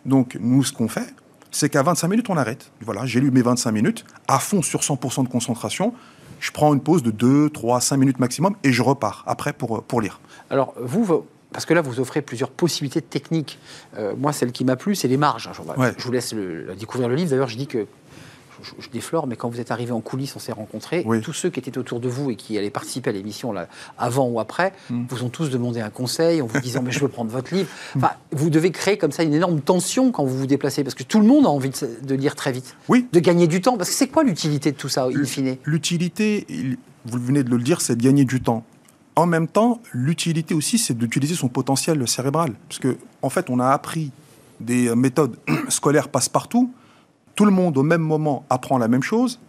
[0.06, 1.14] Donc nous, ce qu'on fait,
[1.52, 2.72] c'est qu'à 25 minutes, on arrête.
[2.82, 5.94] Voilà, j'ai lu mes 25 minutes, à fond sur 100% de concentration.
[6.40, 9.84] Je prends une pause de 2, 3, 5 minutes maximum et je repars après pour,
[9.84, 10.20] pour lire.
[10.50, 13.60] Alors, vous, parce que là, vous offrez plusieurs possibilités techniques.
[13.98, 15.50] Euh, moi, celle qui m'a plu, c'est les marges.
[15.54, 15.94] Je, Ouais.
[15.98, 17.30] je vous laisse le- découvrir le livre.
[17.32, 17.86] D'ailleurs, je dis que
[18.62, 21.04] je, je déflore, mais quand vous êtes arrivé en coulisses, on s'est rencontrés.
[21.06, 21.22] Oui.
[21.22, 24.28] Tous ceux qui étaient autour de vous et qui allaient participer à l'émission là, avant
[24.28, 25.06] ou après, Mm.
[25.10, 27.70] vous ont tous demandé un conseil en vous disant mais je veux prendre votre livre.
[27.96, 31.04] Enfin, vous devez créer comme ça une énorme tension quand vous vous déplacez parce que
[31.04, 33.78] tout le monde a envie de, de lire très vite, Oui, de gagner du temps.
[33.78, 35.56] Parce que c'est quoi l'utilité de tout ça, in fine?
[35.64, 38.66] L'utilité, il- vous venez de le dire, c'est de gagner du temps.
[39.20, 42.54] En même temps, l'utilité aussi, c'est d'utiliser son potentiel cérébral.
[42.70, 44.12] Parce que, en fait, on a appris
[44.62, 45.36] des méthodes
[45.68, 46.72] scolaires passe-partout.
[47.36, 49.40] Tout le monde, au même moment, apprend la même chose.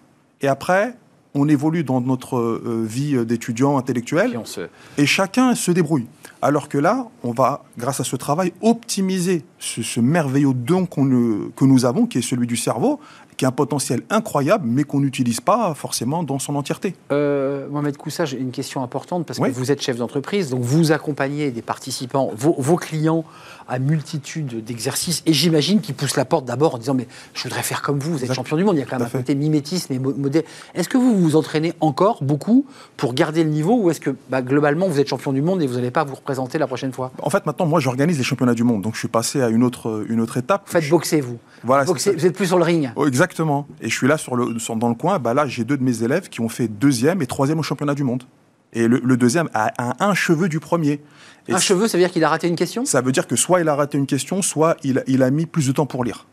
[0.40, 0.96] Et après,
[1.35, 6.06] on évolue dans notre euh, vie d'étudiant intellectuel se- et chacun se débrouille.
[6.42, 11.48] Alors que là, on va, grâce à ce travail, optimiser ce, ce merveilleux don ne-
[11.54, 12.98] que nous avons, qui est celui du cerveau,
[13.40, 16.94] qui a un potentiel incroyable, mais qu'on n'utilise pas forcément dans son entièreté.
[17.11, 19.48] Euh, Mohamed Koussa, j'ai une question importante parce Oui.
[19.48, 23.24] que vous êtes chef d'entreprise, donc vous accompagnez des participants, vos, vos clients,
[23.70, 27.62] à multitude d'exercices, et j'imagine qu'ils poussent la porte d'abord en disant mais je voudrais
[27.62, 28.76] faire comme vous, vous êtes champion du monde.
[28.76, 30.44] Il y a quand même un côté mimétisme et mo- modèle.
[30.74, 34.42] Est-ce que vous vous entraînez encore beaucoup pour garder le niveau, ou est-ce que bah,
[34.42, 37.12] globalement vous êtes champion du monde et vous n'allez pas vous représenter la prochaine fois?
[37.22, 39.62] En fait, maintenant, moi, j'organise les championnats du monde, donc je suis passé à une
[39.62, 40.62] autre, une autre étape.
[40.66, 41.38] Vous faites Je- boxer vous.
[41.62, 42.90] Voilà, Boxer, vous êtes plus sur le ring.
[42.96, 43.66] Oh, exactement.
[43.83, 45.18] Et je suis là sur le, sur- dans le coin.
[45.18, 47.94] Bah là, j'ai deux de mes élèves qui ont fait deuxième et troisième au championnat
[47.94, 48.24] du monde.
[48.72, 51.00] Et le, le deuxième a, a un cheveu du premier.
[51.48, 52.85] Et un cheveu, ça veut dire qu'il a raté une question?
[52.85, 55.46] Ça veut dire que soit il a raté une question, soit il, il a mis
[55.46, 56.26] plus de temps pour lire.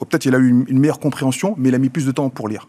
[0.00, 2.12] Ou peut-être il a eu une, une meilleure compréhension, mais il a mis plus de
[2.12, 2.68] temps pour lire.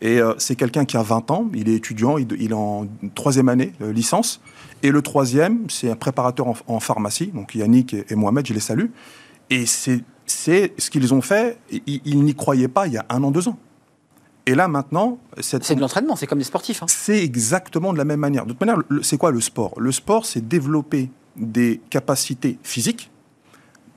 [0.00, 2.86] Et euh, c'est quelqu'un qui a 20 ans, il est étudiant, il, il est en
[3.14, 4.40] troisième année, euh, licence.
[4.82, 8.54] Et le troisième, c'est un préparateur en, en pharmacie, donc Yannick et, et Mohamed, je
[8.54, 8.86] les salue.
[9.50, 13.06] Et c'est c'est ce qu'ils ont fait, ils, ils n'y croyaient pas il y a
[13.08, 13.58] un an, deux ans.
[14.48, 16.82] Et là maintenant, C'est de l'entraînement, c'est comme des sportifs.
[16.82, 16.86] hein.
[16.88, 18.44] c'est exactement de la même manière.
[18.46, 19.74] De toute manière, c'est quoi le sport?
[19.78, 23.10] Le sport, c'est développer des capacités physiques,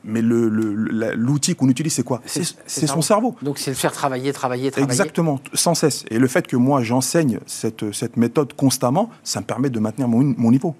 [0.03, 2.21] mais le- le- l'outil qu'on utilise, c'est quoi?
[2.25, 3.35] C'est- son cerveau.
[3.41, 4.91] Donc c'est le faire travailler, travailler, travailler.
[4.91, 6.03] Exactement, sans cesse.
[6.09, 10.07] Et le fait que moi, j'enseigne cette, cette méthode constamment, ça me permet de maintenir
[10.07, 10.75] mon, mon niveau.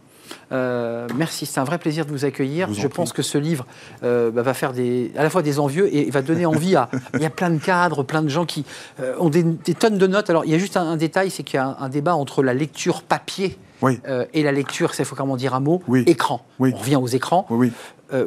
[0.52, 2.74] Euh, merci, c'est un vrai plaisir de vous accueillir.
[2.74, 3.65] Je vous pense que ce livre
[4.04, 6.89] euh, bah, va faire des, à la fois des envieux et va donner envie à.
[7.13, 8.65] Il y a plein de cadres, plein de gens qui
[9.00, 10.30] euh, ont des, des tonnes de notes.
[10.30, 12.15] Alors il y a juste un, un détail, c'est qu'il y a un, un débat
[12.15, 14.00] entre la lecture papier Oui,
[14.34, 16.04] et la lecture, il faut comment dire un mot, Oui.
[16.08, 16.46] écran.
[16.60, 16.72] Oui.
[16.76, 17.48] On revient aux écrans.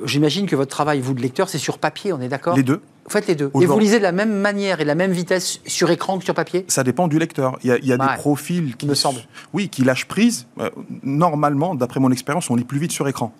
[0.04, 2.56] J'imagine que votre travail, vous de lecteur, c'est sur papier, on est d'accord?
[2.56, 2.80] Les deux.
[3.04, 3.50] Vous faites les deux.
[3.60, 6.24] Et vous lisez de la même manière et de la même vitesse sur écran que
[6.24, 6.64] sur papier?
[6.68, 7.58] Ça dépend du lecteur.
[7.62, 8.06] Il y a, il y a Ouais.
[8.08, 9.20] des profils qui, me semble.
[9.52, 10.46] Oui, qui lâchent prise.
[10.58, 10.70] Euh,
[11.02, 13.32] normalement, d'après mon expérience, on lit plus vite sur écran.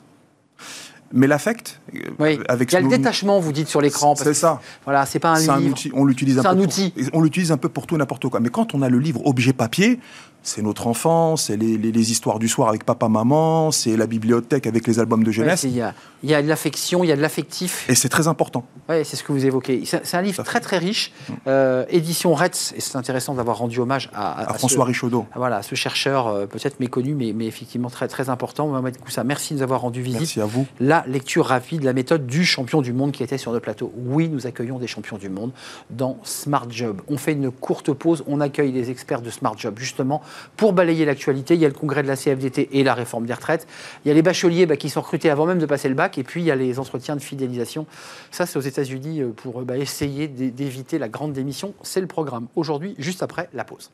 [1.12, 2.40] Mais l'affect, euh, Oui.
[2.48, 4.14] avec Il y a le détachement, vous dites, sur l'écran.
[4.16, 4.60] C'est ça.
[4.84, 5.70] Voilà, c'est pas un livre.
[5.70, 6.92] outil, on l'utilise un pour- outil.
[7.12, 8.40] on l'utilise un peu pour tout et n'importe quoi.
[8.40, 10.00] Mais quand on a le livre objet papier,
[10.44, 14.06] c'est notre enfance, c'est les, les- les histoires du soir avec papa maman, c'est la
[14.06, 17.08] bibliothèque avec les albums de jeunesse, Il y, a, il y a de l'affection, il
[17.08, 17.86] y a de l'affectif.
[17.88, 18.64] et c'est très important.
[18.88, 19.82] Ouais, c'est ce que vous évoquez.
[19.86, 21.12] C'est un livre très très riche.
[21.46, 24.88] Euh, édition Retz, et c'est intéressant d'avoir rendu hommage à, à- À à François ce,
[24.88, 25.26] Richaudot.
[25.34, 28.68] voilà, ce chercheur euh, peut-être méconnu, mais, mais effectivement très très important.
[28.68, 30.20] Mohamed Koussa, merci de nous avoir rendu visite.
[30.20, 30.66] Merci à vous.
[30.78, 33.92] La lecture rapide, la méthode du champion du monde qui était sur le plateau.
[33.96, 35.52] Oui, nous accueillons des champions du monde
[35.90, 37.00] dans Smart Job.
[37.08, 40.20] On fait une courte pause, on accueille les experts de Smart Job justement
[40.56, 41.54] pour balayer l'actualité.
[41.54, 43.66] Il y a le congrès de la CFDT et la réforme des retraites.
[44.04, 46.18] Il y a les bacheliers bah, qui sont recrutés avant même de passer le bac
[46.18, 47.86] et puis il y a les entretiens de fidélisation.
[48.30, 51.74] Ça, c'est aux États-Unis euh, pour euh, bah, essayer d'é- d'éviter la grande démission.
[51.82, 53.90] C'est le programme aujourd'hui, juste après la pause.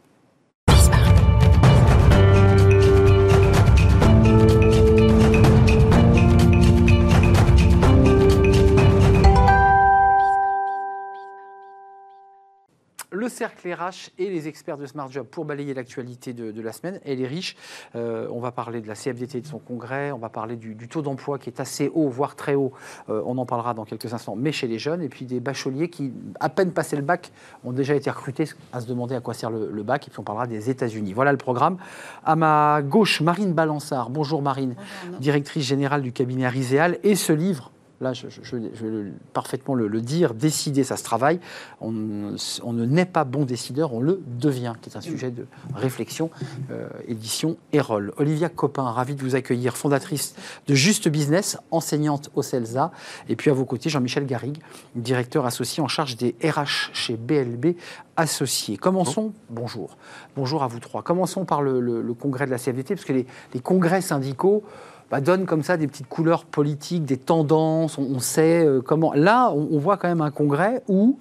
[13.20, 16.72] Le cercle RH et les experts de Smart Job pour balayer l'actualité de, de la
[16.72, 17.00] semaine.
[17.04, 17.54] Elle est riche.
[17.94, 20.10] Euh, on va parler de la CFDT et de son congrès.
[20.10, 22.72] On va parler du, du taux d'emploi qui est assez haut, voire très haut.
[23.10, 25.02] Euh, on en parlera dans quelques instants, mais chez les jeunes.
[25.02, 27.30] Et puis des bacheliers qui, à peine passé le bac,
[27.62, 30.08] ont déjà été recrutés à se demander à quoi sert le, le bac.
[30.08, 31.12] Et puis on parlera des États-Unis.
[31.12, 31.76] Voilà le programme.
[32.24, 34.08] À ma gauche, Marine Balançard.
[34.08, 34.76] Bonjour Marine,
[35.18, 36.98] directrice générale du cabinet Ariséal.
[37.02, 37.70] Et ce livre.
[38.00, 41.38] Là, je, vais parfaitement le, dire, décider, ça se travaille.
[41.82, 46.30] On, ne naît pas bon décideur, on le devient, qui est un sujet de réflexion,
[46.70, 48.14] euh, édition Erol.
[48.16, 50.34] Olivia Copin, ravie de vous accueillir, fondatrice
[50.66, 52.90] de Juste Business, enseignante au CELSA.
[53.28, 54.62] Et puis à vos côtés, Jean-Michel Garrigue,
[54.94, 57.76] directeur associé en charge des RH chez BLB
[58.16, 58.78] Associés.
[58.78, 59.98] Commençons, bonjour,
[60.36, 61.02] bonjour à vous trois.
[61.02, 64.64] Commençons par le, congrès de la CFDT, parce que les congrès syndicaux,
[65.10, 69.12] bah, donne comme ça des petites couleurs politiques, des tendances, on, sait euh, comment.
[69.12, 71.18] Là, on, voit quand même un congrès où,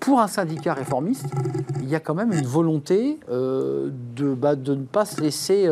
[0.00, 1.26] pour un syndicat réformiste,
[1.82, 5.68] il y a quand même une volonté euh, de, bah, de ne pas se laisser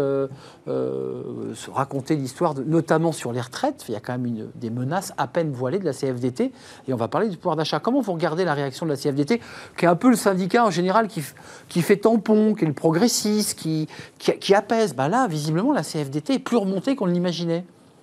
[0.69, 3.85] euh, se raconter l'histoire, notamment sur les retraites.
[3.89, 6.51] Il y a quand même des menaces à peine voilées de la CFDT.
[6.89, 7.79] Et on va parler du pouvoir d'achat.
[7.79, 9.41] Comment vous regardez la réaction de la CFDT,
[9.79, 11.23] qui est un peu le syndicat en général qui,
[11.69, 13.87] qui fait tampon, qui est le progressiste, qui,
[14.19, 14.95] qui, apaise?
[14.95, 17.06] Bah Là, visiblement, la CFDT est plus remontée qu'on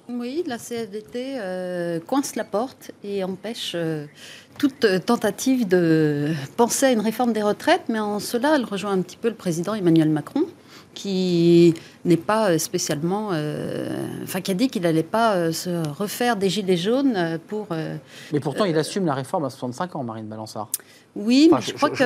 [0.09, 4.05] Oui, la CFDT euh, coince la porte et empêche euh,
[4.57, 9.01] toute tentative de penser à une réforme des retraites, mais en cela, elle rejoint un
[9.01, 10.43] petit peu le président Emmanuel Macron,
[10.93, 11.73] qui
[12.05, 16.77] n'est pas spécialement, euh, enfin qui a dit qu'il n'allait pas se refaire des gilets
[16.77, 17.67] jaunes pour.
[18.31, 20.69] mais pourtant, il assume la réforme à 65 ans, Marine Balançard.
[21.15, 22.03] Oui, mais je, crois que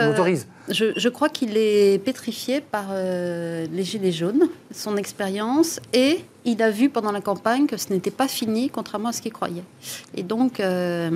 [0.70, 6.70] je, crois qu'il est pétrifié par euh, les gilets jaunes, son expérience, et il a
[6.70, 9.64] vu pendant la campagne que ce n'était pas fini, contrairement à ce qu'il croyait.
[10.14, 11.10] Et donc, euh,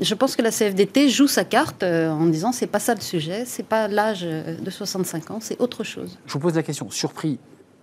[0.00, 3.00] je pense que la CFDT joue sa carte euh, en disant c'est pas ça le
[3.00, 6.18] sujet, c'est pas l'âge de 65 ans, c'est autre chose.
[6.26, 7.38] Je vous pose la question, surpris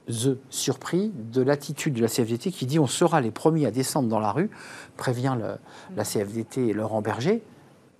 [0.07, 4.09] The surpris de l'attitude de la CFDT qui dit on sera les premiers à descendre
[4.09, 4.49] dans la rue,
[4.97, 5.37] prévient
[5.95, 7.43] la CFDT et Laurent Berger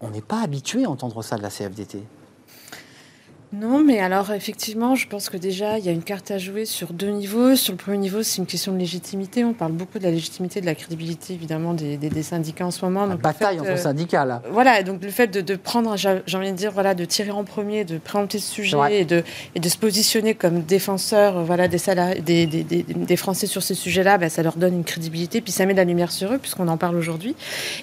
[0.01, 2.03] on n'est pas habitué à entendre ça de la CFDT.
[3.53, 6.63] Non, mais alors effectivement, je pense que déjà, il y a une carte à jouer
[6.63, 7.57] sur deux niveaux.
[7.57, 9.43] Sur le premier niveau, c'est une question de légitimité.
[9.43, 13.05] On parle beaucoup de la légitimité, de la crédibilité, évidemment, des, syndicats en ce moment.
[13.05, 14.41] La bataille entre syndicats, là.
[14.51, 17.83] Voilà, donc le fait de, prendre, j'ai envie de dire, voilà, de tirer en premier,
[17.83, 19.21] de présenter ce sujet et de,
[19.53, 21.77] et de se positionner comme défenseur voilà, des,
[22.21, 25.65] des, des, des, Français sur ces sujets-là, ben, ça leur donne une crédibilité, puis ça
[25.65, 27.35] met de la lumière sur eux, puisqu'on en parle aujourd'hui.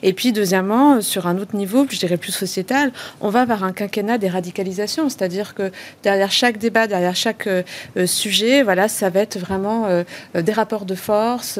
[0.02, 3.72] Et puis, deuxièmement, sur un autre niveau, je dirais plus sociétal, on va vers un
[3.72, 7.62] quinquennat des radicalisations, c'est-à-dire que derrière chaque débat, derrière chaque euh,
[7.96, 11.58] euh, sujet, voilà, ça va être vraiment euh, des rapports de force,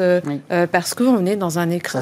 [0.73, 2.01] parce qu'on est dans un écran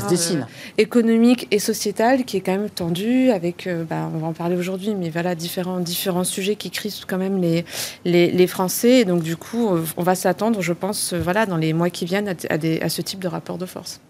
[0.79, 4.95] économique et sociétal qui est quand même tendu, avec, bah, on va en parler aujourd'hui,
[4.95, 7.65] mais voilà, différents, différents sujets qui crisent quand même les,
[8.05, 9.01] les, Français.
[9.01, 12.35] Et donc, du coup, on va s'attendre, je pense, voilà, dans les mois qui viennent,
[12.49, 14.01] à, des, à ce type de rapport de force.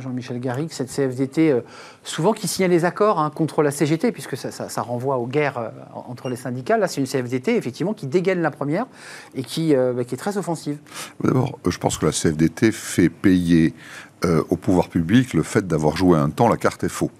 [0.00, 1.60] Jean-Michel Garrigue, cette CFDT, euh,
[2.02, 5.70] souvent qui signait les accords hein, contre la CGT, puisque ça, renvoie aux guerres euh,
[5.94, 6.76] entre les syndicats.
[6.76, 8.86] Là, c'est une CFDT, effectivement, qui dégaine la première
[9.34, 10.78] et qui, euh, bah, est très offensive.
[11.22, 13.74] D'abord, je pense que la CFDT fait payer
[14.48, 17.10] au pouvoir public le fait d'avoir joué un temps la carte FO.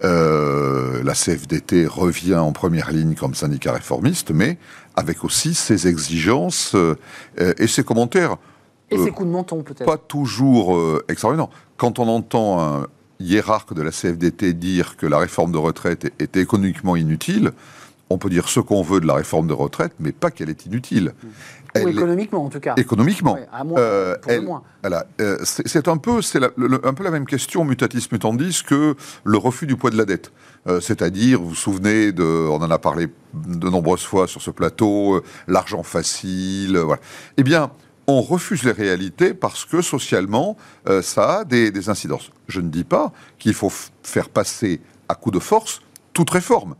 [0.00, 4.56] la CFDT revient en première ligne comme syndicat réformiste, mais
[4.96, 6.74] avec aussi ses exigences
[7.36, 8.38] et ses commentaires.
[8.90, 11.48] Et ses coups de menton, peut-être Pas toujours extraordinaires
[11.80, 12.86] quand on entend un
[13.20, 17.52] hiérarque de la CFDT dire que la réforme de retraite est, économiquement inutile,
[18.10, 20.66] on peut dire ce qu'on veut de la réforme de retraite, mais pas qu'elle est
[20.66, 21.14] inutile.
[21.76, 22.74] Ou économiquement, en tout cas.
[22.76, 23.38] Économiquement.
[23.78, 24.14] Euh,
[25.20, 29.66] euh, c'est un peu, c'est un peu la même question mutatis mutandis que le refus
[29.66, 30.32] du poids de la dette.
[30.66, 34.50] Euh, c'est-à-dire, vous vous souvenez de, on en a parlé de nombreuses fois sur ce
[34.50, 36.76] plateau, l'argent facile.
[36.76, 37.00] Voilà.
[37.38, 37.70] Eh bien,
[38.06, 40.56] on refuse les réalités parce que socialement,
[40.88, 42.30] euh, ça a des, incidences.
[42.48, 45.80] Je ne dis pas qu'il faut faire passer à coup de force
[46.12, 46.74] toute réforme.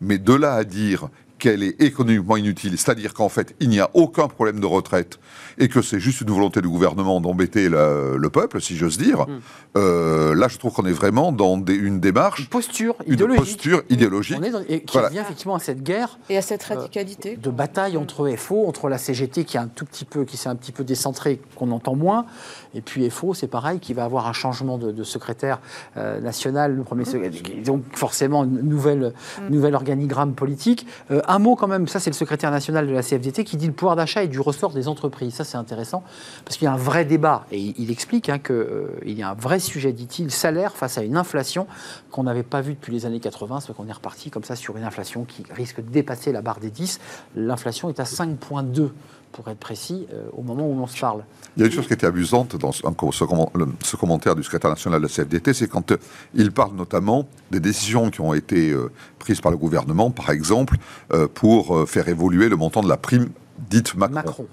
[0.00, 1.08] Mais de là à dire
[1.44, 5.18] qu'elle est économiquement inutile, c'est-à-dire qu'en fait, il n'y a aucun problème de retraite
[5.58, 9.40] et que c'est juste une volonté du gouvernement d'embêter le, peuple, si j'ose dire, hmm.
[9.76, 12.40] euh, là, je trouve qu'on est vraiment dans une démarche...
[12.40, 13.40] Une posture idéologique.
[13.40, 14.38] Une posture idéologique.
[14.70, 16.18] et qui revient effectivement à cette guerre...
[16.30, 17.36] Et à cette euh, radicalité.
[17.36, 20.48] de bataille entre FO, entre la CGT qui, est un tout petit peu, qui s'est
[20.48, 22.24] un petit peu décentrée, qu'on entend moins,
[22.74, 25.60] et puis FO, c'est pareil, qui va avoir un changement de, secrétaire
[25.98, 27.04] euh, national, le premier
[27.66, 29.52] donc forcément nouvelle, hmm.
[29.52, 33.44] nouvelle organigramme politique un mot quand même, ça c'est le secrétaire national de la CFDT
[33.44, 35.34] qui dit le pouvoir d'achat est du ressort des entreprises.
[35.34, 36.02] Ça c'est intéressant
[36.44, 39.30] parce qu'il y a un vrai débat et il explique hein, qu'il euh, y a
[39.30, 41.66] un vrai sujet, dit-il, salaire face à une inflation
[42.10, 44.76] qu'on n'avait pas vue depuis les années 80, c'est qu'on est reparti comme ça sur
[44.76, 47.00] une inflation qui risque de dépasser la barre des 10.
[47.36, 48.90] L'inflation est à 5,2
[49.34, 51.24] pour être précis, euh, au moment où on se parle.
[51.56, 55.00] Il y a une chose qui était amusante dans ce, ce, commentaire du secrétaire national
[55.00, 55.96] de la CFDT, c'est quand euh,
[56.34, 60.76] il parle notamment des décisions qui ont été euh, prises par le gouvernement, par exemple,
[61.34, 63.30] pour faire évoluer le montant de la prime
[63.70, 64.14] dite Macron.
[64.14, 64.46] Macron.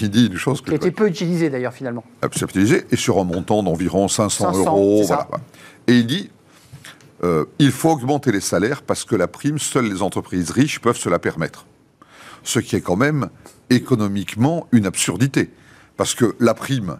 [0.00, 2.04] il dit une chose qui a été peu utilisée d'ailleurs finalement.
[2.20, 5.04] Peu utilisée, et sur un montant d'environ 500, euros.
[5.86, 6.30] Et il dit
[7.58, 11.08] il faut augmenter les salaires parce que la prime, seules les entreprises riches peuvent se
[11.08, 11.64] la permettre.
[12.42, 13.28] Ce qui est quand même
[13.70, 15.50] économiquement une absurdité.
[15.96, 16.98] Parce que la prime,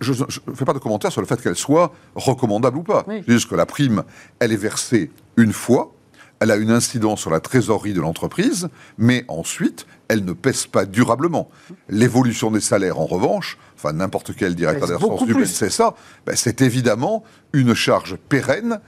[0.00, 3.04] je ne fais pas de commentaire sur le fait qu'elle soit recommandable ou pas.
[3.08, 4.04] Je dis que la prime,
[4.38, 5.92] elle est versée une fois,
[6.40, 10.86] elle a une incidence sur la trésorerie de l'entreprise, mais ensuite, elle ne pèse pas
[10.86, 11.48] durablement.
[11.88, 15.94] L'évolution des salaires, en revanche, enfin n'importe quel directeur ressources humaines sait ça,
[16.26, 17.22] ben, c'est évidemment
[17.52, 18.78] une charge pérenne euh,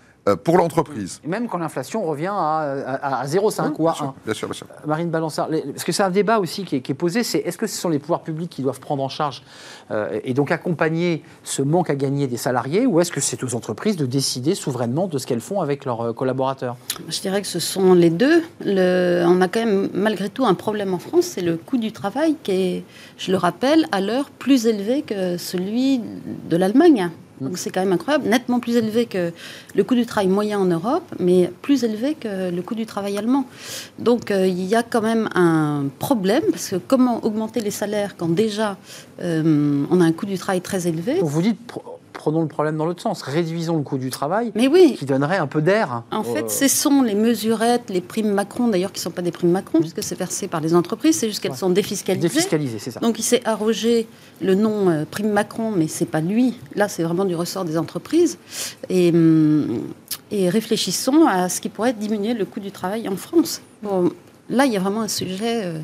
[0.45, 1.21] pour l'entreprise.
[1.27, 4.15] Même quand l'inflation revient à, à, 0,5 ou à 1.
[4.25, 4.67] Bien sûr, bien sûr.
[4.87, 7.77] Marine Balançard, parce que c'est un débat aussi qui est, posé, c'est est-ce que ce
[7.77, 9.43] sont les pouvoirs publics qui doivent prendre en charge
[9.91, 13.55] euh, et donc accompagner ce manque à gagner des salariés, ou est-ce que c'est aux
[13.55, 16.77] entreprises de décider souverainement de ce qu'elles font avec leurs euh, collaborateurs?
[17.09, 18.43] Je dirais que ce sont les deux.
[18.65, 21.93] Le, on a quand même malgré tout un problème en France, c'est le coût du
[21.93, 22.85] travail qui est,
[23.19, 26.01] je le rappelle, à l'heure plus élevé que celui
[26.49, 27.11] de l'Allemagne.
[27.41, 29.33] Donc c'est quand même incroyable, nettement plus élevé que
[29.75, 33.19] le coût du travail moyen en Europe, mais plus élevé que le coût du travail
[33.19, 33.45] allemand.
[33.99, 38.17] Donc euh, il y a quand même un problème, parce que comment augmenter les salaires
[38.17, 38.77] quand déjà
[39.21, 41.19] euh, on a un coût du travail très élevé?
[41.23, 41.59] Vous dites
[42.15, 44.95] prenons le problème dans l'autre sens, réduisons le coût du travail, Mais oui.
[44.99, 46.05] qui donnerait un peu d'air.
[46.11, 49.33] En fait, ce sont les mesurettes, les primes Macron, d'ailleurs, qui ne sont pas des
[49.33, 52.29] primes Macron, puisque c'est versé par les entreprises, c'est juste qu'elles sont défiscalisées.
[52.29, 53.01] Défiscalisées, c'est ça.
[53.01, 54.07] Donc il s'est arrogé
[54.41, 56.59] le nom euh, prime Macron, mais c'est pas lui.
[56.75, 58.39] Là, c'est vraiment du ressort des entreprises.
[58.89, 59.83] Et, hum,
[60.31, 63.61] et, réfléchissons à ce qui pourrait diminuer le coût du travail en France.
[63.83, 64.11] Bon,
[64.49, 65.65] là, il y a vraiment un sujet.
[65.65, 65.79] Euh,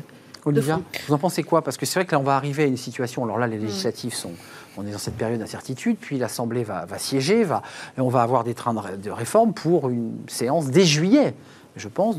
[0.45, 1.61] Olivia, vous en pensez quoi?
[1.61, 3.23] Parce que c'est vrai que là, on va arriver à une situation.
[3.23, 4.31] Alors là, les législatives sont
[4.77, 8.53] on est dans cette période d'incertitude, puis l'Assemblée va, siéger, et on va avoir des
[8.53, 11.33] trains de, réforme pour une séance dès juillet
[11.77, 12.17] je pense,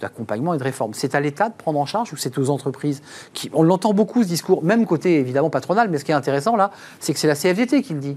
[0.00, 0.94] d'accompagnement et de réforme.
[0.94, 4.22] C'est à l'État de prendre en charge ou c'est aux entreprises qui, On l'entend beaucoup
[4.22, 7.26] ce discours, même côté évidemment patronal, mais ce qui est intéressant là, c'est que c'est
[7.26, 8.16] la CFDT qui le dit.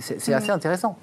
[0.00, 0.96] C'est assez intéressant.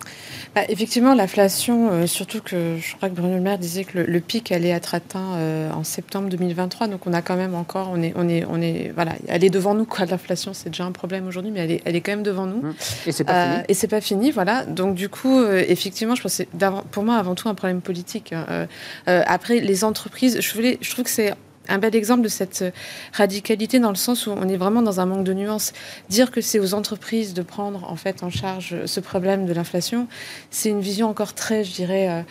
[0.56, 4.20] Bah, effectivement, l'inflation, euh, surtout que je crois que Bruno Le Maire disait que le,
[4.20, 8.02] pic allait être atteint euh, en septembre 2023, donc on a quand même encore, on
[8.02, 10.06] est, on est, on est, voilà, elle est devant nous quoi.
[10.06, 12.62] L'inflation, c'est déjà un problème aujourd'hui, mais elle est, elle est quand même devant nous.
[12.62, 12.74] Mmh.
[13.08, 13.66] Et c'est pas euh, fini.
[13.70, 14.66] Et c'est pas fini, voilà.
[14.66, 16.48] Donc du coup, effectivement, je pense c'est
[16.92, 18.34] pour moi avant tout un problème politique.
[18.34, 18.68] Hein.
[19.06, 21.34] après, les entreprises, je voulais, je trouve que c'est
[21.68, 22.72] un bel exemple de cette euh,
[23.14, 25.74] radicalité dans le sens où on est vraiment dans un manque de nuances.
[26.10, 30.08] Dire que c'est aux entreprises de prendre en fait en charge ce problème de l'inflation,
[30.50, 32.22] c'est une vision encore très, je dirais, euh,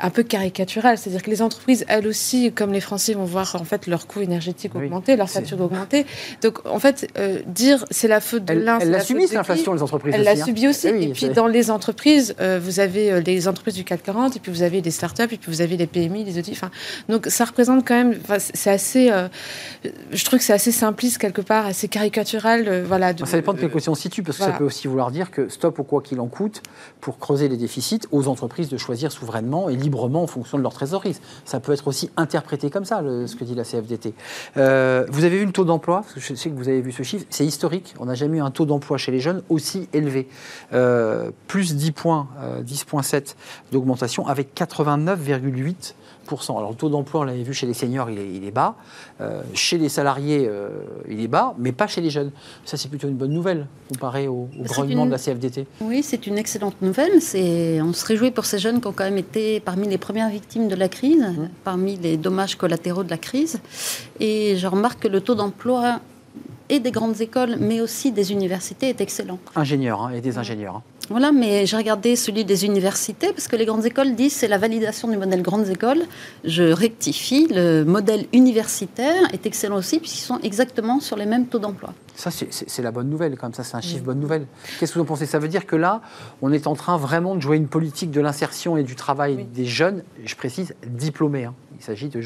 [0.00, 0.98] un peu caricaturale.
[0.98, 4.20] C'est-à-dire que les entreprises, elles aussi, comme les Français, vont voir en fait leur coût
[4.20, 6.06] énergétique augmenter, leur facture augmenter.
[6.42, 9.82] Donc en fait, euh, dire c'est la faute de l'un, elles la subissent l'inflation, les
[9.82, 10.14] entreprises.
[10.14, 10.44] Elles la hein.
[10.44, 10.88] subissent aussi.
[10.88, 14.62] et puis dans les entreprises, vous avez les entreprises du CAC 40, et puis vous
[14.62, 16.52] avez les startups, et puis vous avez les PMI, les outils.
[16.52, 16.70] Enfin,
[17.08, 19.10] donc ça représente quand même, c'est assez.
[19.10, 19.28] Euh,
[20.12, 22.64] je trouve que c'est assez simpliste quelque part, assez caricatural.
[22.68, 23.16] Euh, voilà.
[23.16, 25.48] ça dépend de quelle question on situe, parce que ça peut aussi vouloir dire que
[25.48, 26.62] stop au quoi qu'il en coûte
[27.00, 30.72] pour creuser les déficits aux entreprises de choisir souverainement et librement en fonction de leur
[30.72, 31.16] trésorerie.
[31.44, 34.14] Ça peut être aussi interprété comme ça, ce que dit la CFDT.
[34.56, 36.04] Euh, vous avez vu le taux d'emploi?
[36.16, 37.24] Je sais que vous avez vu ce chiffre.
[37.30, 37.94] C'est historique.
[37.98, 40.28] On n'a jamais eu un taux d'emploi chez les jeunes aussi élevé.
[41.46, 42.28] plus 10 points,
[42.64, 43.34] 10,7
[43.72, 45.94] d'augmentation avec 89,8
[46.50, 48.74] alors le taux d'emploi, on l'avait vu chez les seniors, il est, bas.
[49.20, 50.68] Euh, chez les salariés, euh,
[51.08, 52.30] il est bas, mais pas chez les jeunes.
[52.64, 55.66] Ça, c'est plutôt une bonne nouvelle comparé au, au grognement de la CFDT.
[55.80, 57.12] Oui, c'est une excellente nouvelle.
[57.82, 60.68] On se réjouit pour ces jeunes qui ont quand même été parmi les premières victimes
[60.68, 61.48] de la crise, mmh.
[61.64, 63.60] parmi les dommages collatéraux de la crise.
[64.20, 66.00] Et je remarque que le taux d'emploi
[66.68, 69.38] et des grandes écoles, mais aussi des universités est excellent.
[69.54, 70.76] Ingénieurs hein, et des ingénieurs.
[70.76, 70.82] Hein.
[71.08, 74.58] Voilà, mais j'ai regardé celui des universités, parce que les grandes écoles disent c'est la
[74.58, 76.02] validation du modèle grandes écoles.
[76.44, 81.60] Je rectifie, le modèle universitaire est excellent aussi, puisqu'ils sont exactement sur les mêmes taux
[81.60, 81.94] d'emploi.
[82.16, 84.46] Ça, c'est la bonne nouvelle, comme ça, c'est un chiffre bonne nouvelle.
[84.80, 85.26] Qu'est-ce que vous en pensez?
[85.26, 86.00] Ça veut dire que là,
[86.40, 89.66] on est en train vraiment de jouer une politique de l'insertion et du travail des
[89.66, 91.44] jeunes, je précise, diplômés.
[91.44, 91.54] Hein.
[91.78, 92.22] Il s'agit de.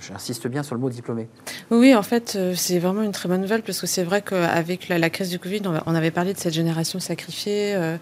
[0.00, 1.28] J'insiste bien sur le mot diplômé.
[1.70, 4.88] Oui, en fait, euh, c'est vraiment une très bonne nouvelle parce que c'est vrai qu'avec
[4.88, 7.77] la, crise du Covid, on avait parlé de cette génération sacrifiée.
[7.78, 7.96] Euh,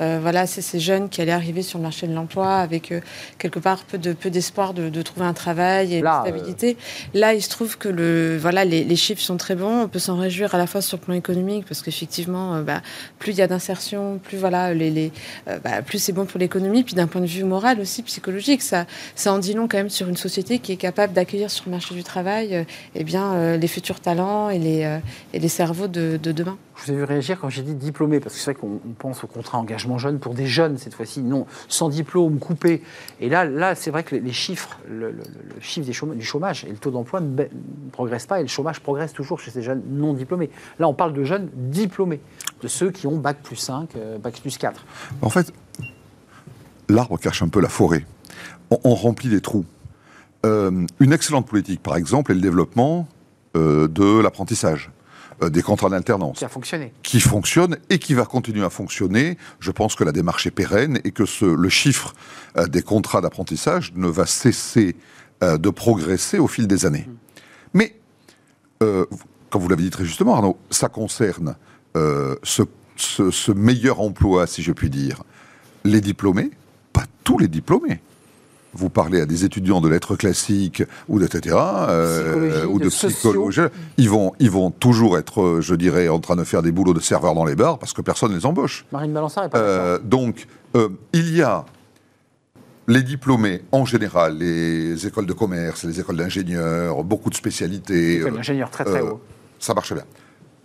[0.00, 2.92] euh, voilà, c'est ces jeunes qui allaient arriver sur le marché de l'emploi avec
[3.38, 6.76] quelque part peu de peu d'espoir de, trouver un travail et de stabilité.
[7.14, 9.82] Là, il se trouve que le voilà, les, chiffres sont très bons.
[9.82, 12.82] On peut s'en réjouir à la fois sur le plan économique parce qu'effectivement, bah,
[13.18, 15.12] plus il y a d'insertion, plus voilà, les, les
[15.46, 16.84] bah, plus c'est bon pour l'économie.
[16.84, 19.90] Puis d'un point de vue moral aussi, psychologique, ça, ça en dit long quand même
[19.90, 22.64] sur une société qui est capable d'accueillir sur le marché du travail euh,
[22.94, 24.98] eh bien, euh, les futurs talents et les, euh,
[25.32, 26.56] et les cerveaux de, demain.
[26.76, 29.21] Je vous ai vu réagir quand j'ai dit diplômé, parce que c'est vrai qu'on pense
[29.24, 32.82] au contrat engagement jeune pour des jeunes cette fois-ci, non, sans diplôme, coupé.
[33.20, 35.14] Et là, là c'est vrai que les chiffres, le,
[35.60, 37.44] chiffre du chômage et le taux d'emploi ne
[37.92, 40.50] progressent pas et le chômage progresse toujours chez ces jeunes non diplômés.
[40.78, 42.20] Là, on parle de jeunes diplômés,
[42.62, 43.90] de ceux qui ont bac plus 5,
[44.22, 44.84] bac plus 4.
[45.20, 45.52] En fait,
[46.88, 48.04] l'arbre cache un peu la forêt.
[48.84, 49.64] on remplit les trous.
[50.44, 53.06] Euh, une excellente politique, par exemple, est le développement
[53.56, 54.90] euh, de l'apprentissage.
[55.50, 56.38] Des contrats d'alternance.
[56.38, 56.92] Qui a fonctionné.
[57.02, 59.38] Qui fonctionne et qui va continuer à fonctionner.
[59.60, 62.14] Je pense que la démarche est pérenne et que ce, le chiffre
[62.68, 64.96] des contrats d'apprentissage ne va cesser
[65.40, 67.08] de progresser au fil des années.
[67.08, 67.16] Mmh.
[67.74, 67.96] Mais,
[68.78, 71.56] comme vous l'avez dit très justement, Arnaud, ça concerne
[71.94, 72.62] ce,
[72.96, 75.22] ce meilleur emploi, si je puis dire,
[75.84, 76.50] les diplômés,
[76.92, 78.00] pas tous les diplômés
[78.74, 81.56] vous parlez à des étudiants de lettres classiques ou de etc.
[81.56, 83.60] Euh, ou de, psychologie,
[83.96, 86.94] ils vont, ils vont toujours être, euh, je dirais, en train de faire des boulots
[86.94, 88.84] de serveurs dans les bars parce que personne ne les embauche.
[88.92, 90.46] Marine Balançard est pas euh, Donc,
[91.12, 91.64] il y a
[92.88, 98.16] les diplômés en général, les écoles de commerce, les écoles d'ingénieurs, beaucoup de spécialités.
[98.16, 99.20] Écoles d'ingénieurs très très haut.
[99.58, 100.04] Ça marche bien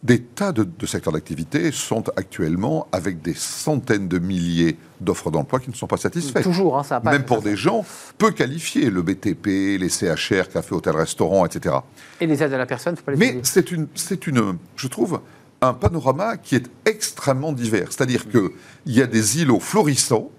[0.04, 5.70] des tas de, secteurs d'activité sont actuellement avec des centaines de milliers d'offres d'emploi qui
[5.70, 6.44] ne sont pas satisfaites.
[6.44, 7.84] Toujours, hein, ça Même pour des gens
[8.18, 11.76] peu qualifiés, le BTP, les CHR, café, hôtel, restaurant, etc.
[12.22, 14.88] Et les aides à la personne, faut pas les Mais c'est une, c'est une, je
[14.88, 15.20] trouve,
[15.62, 17.92] un panorama qui est extrêmement divers.
[17.92, 18.32] C'est-à-dire mm.
[18.32, 20.30] qu'il y a des îlots florissants,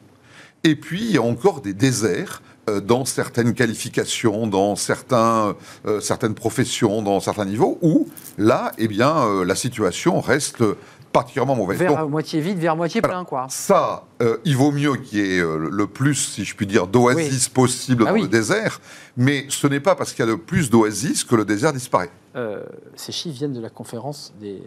[0.62, 2.42] et puis il y a encore des déserts
[2.80, 5.54] dans certaines qualifications, dans certains,
[5.86, 10.62] euh, certaines professions, dans certains niveaux, où là, eh bien, euh, la situation reste
[11.12, 11.78] particulièrement mauvaise.
[11.78, 13.46] Vers moitié vide, vers moitié plein, quoi.
[13.48, 14.04] Ça,
[14.44, 18.12] il vaut mieux qu'il y ait le plus, si je puis dire, d'oasis possible ah
[18.12, 18.80] dans le désert,
[19.16, 22.10] mais ce n'est pas parce qu'il y a de plus d'oasis que le désert disparaît.
[22.36, 22.62] Euh,
[22.94, 24.62] ces chiffres viennent de la conférence des,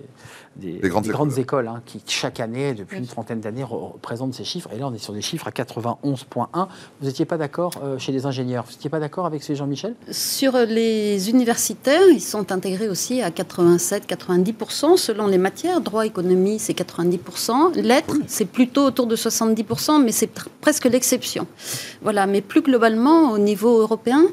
[0.83, 4.69] grandes, écoles, hein, qui chaque année, depuis une trentaine d'années, représentent ces chiffres.
[4.73, 6.67] Et là, on est sur des chiffres à 91,1.
[6.99, 8.65] Vous n'étiez pas d'accord euh, chez les ingénieurs?
[8.65, 9.95] Vous n'étiez pas d'accord avec ces Jean-Michel?
[10.11, 15.81] Sur les universitaires, ils sont intégrés aussi à 87-90% selon les matières.
[15.81, 17.79] Droit, économie, c'est 90%.
[17.81, 20.29] Lettres, c'est plutôt autour de 70%, mais c'est
[20.61, 21.47] presque l'exception.
[22.01, 24.23] Voilà, mais plus globalement, au niveau européen,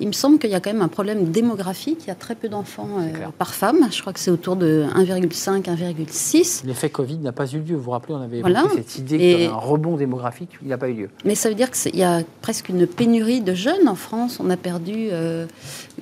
[0.00, 1.98] il me semble qu'il y a quand même un problème démographique.
[2.02, 3.88] Il y a très peu d'enfants euh, par femme.
[3.90, 6.66] Je crois que c'est autour de 1,5, 1,6.
[6.66, 7.76] L'effet Covid n'a pas eu lieu.
[7.76, 8.64] Vous vous rappelez, on avait voilà.
[8.74, 11.10] cette idée qu'un rebond démographique, il n'a pas eu lieu.
[11.24, 14.38] Mais ça veut dire qu'il y a presque une pénurie de jeunes en France.
[14.40, 15.46] On a perdu euh,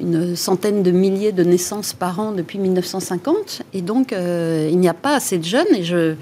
[0.00, 3.62] une centaine de milliers de naissances par an depuis 1950.
[3.74, 5.74] Et donc, euh, il n'y a pas assez de jeunes.
[5.74, 6.14] Et je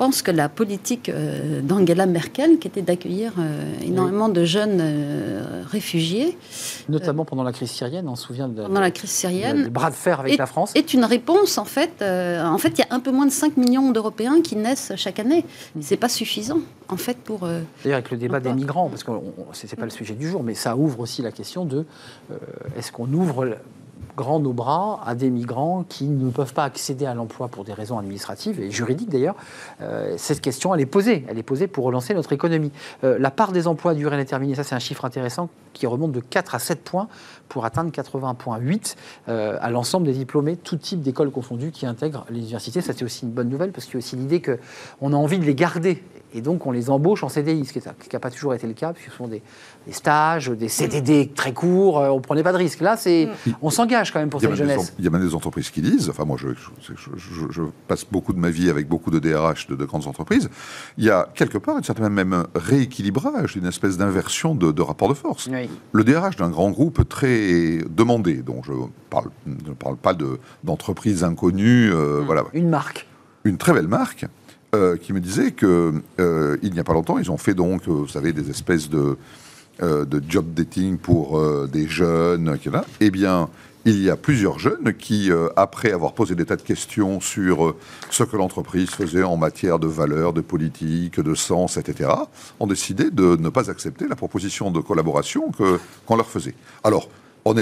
[0.00, 5.62] pense que la politique euh, d'Angela Merkel, qui était d'accueillir euh, énormément de jeunes euh,
[5.70, 6.38] réfugiés,
[6.88, 9.90] notamment pendant la crise syrienne, on se souvient de pendant la crise syrienne, le bras
[9.90, 12.00] de fer avec la France, est une réponse en fait.
[12.00, 15.18] en fait, il y a un peu moins de 5 millions d'Européens qui naissent chaque
[15.18, 15.44] année.
[15.82, 17.40] C'est pas suffisant en fait pour.
[17.40, 19.12] D'ailleurs, avec le débat des migrants, parce que
[19.52, 21.84] c'est pas le sujet du jour, mais ça ouvre aussi la question de
[22.74, 23.58] est-ce qu'on ouvre
[24.16, 27.72] grand nos bras à des migrants qui ne peuvent pas accéder à l'emploi pour des
[27.72, 29.34] raisons administratives et juridiques d'ailleurs.
[29.80, 31.24] Euh, cette question, elle est posée.
[31.28, 32.72] Elle est posée pour relancer notre économie.
[33.04, 36.20] Euh, la part des emplois durés indéterminée, ça c'est un chiffre intéressant qui remonte de
[36.20, 37.08] 4 à 7 points
[37.48, 38.96] pour atteindre 81,8
[39.28, 42.80] euh, à l'ensemble des diplômés, tout type d'écoles confondues qui intègrent les universités.
[42.80, 45.38] Ça c'est aussi une bonne nouvelle parce qu'il y a aussi l'idée qu'on a envie
[45.38, 46.02] de les garder
[46.32, 48.92] et donc on les embauche en CDI, ce qui n'a pas toujours été le cas,
[48.92, 49.42] puisque ce sont des,
[49.90, 52.80] stages, des CDD très courts, on ne prenait pas de risque.
[52.80, 53.50] Là, c'est, mm.
[53.62, 54.94] on s'engage quand même pour cette jeunesse.
[54.98, 56.48] il y a même des entreprises qui disent, enfin moi je,
[56.80, 60.48] je, passe beaucoup de ma vie avec beaucoup de DRH de, grandes entreprises,
[60.98, 65.14] il y a quelque part une certaine même rééquilibrage, une espèce d'inversion de, rapport de
[65.14, 65.48] force.
[65.92, 70.14] Le DRH d'un grand groupe très demandé, dont je ne parle pas
[70.64, 72.24] d'entreprise inconnue, euh, mm.
[72.24, 72.44] voilà.
[72.52, 73.06] Une marque.
[73.44, 74.26] Une très belle marque
[74.72, 77.88] euh, qui me disait que euh, il n'y a pas longtemps, ils ont fait donc,
[77.88, 79.16] euh, vous savez, des espèces de,
[79.80, 82.56] de job dating pour des jeunes,
[83.00, 83.48] Eh bien,
[83.84, 87.74] il y a plusieurs jeunes qui, après avoir posé des tas de questions sur
[88.10, 92.10] ce que l'entreprise faisait en matière de valeurs, de politique, de sens, etc.,
[92.60, 95.50] ont décidé de ne pas accepter la proposition de collaboration
[96.06, 96.54] qu'on leur faisait.
[96.84, 97.08] Alors,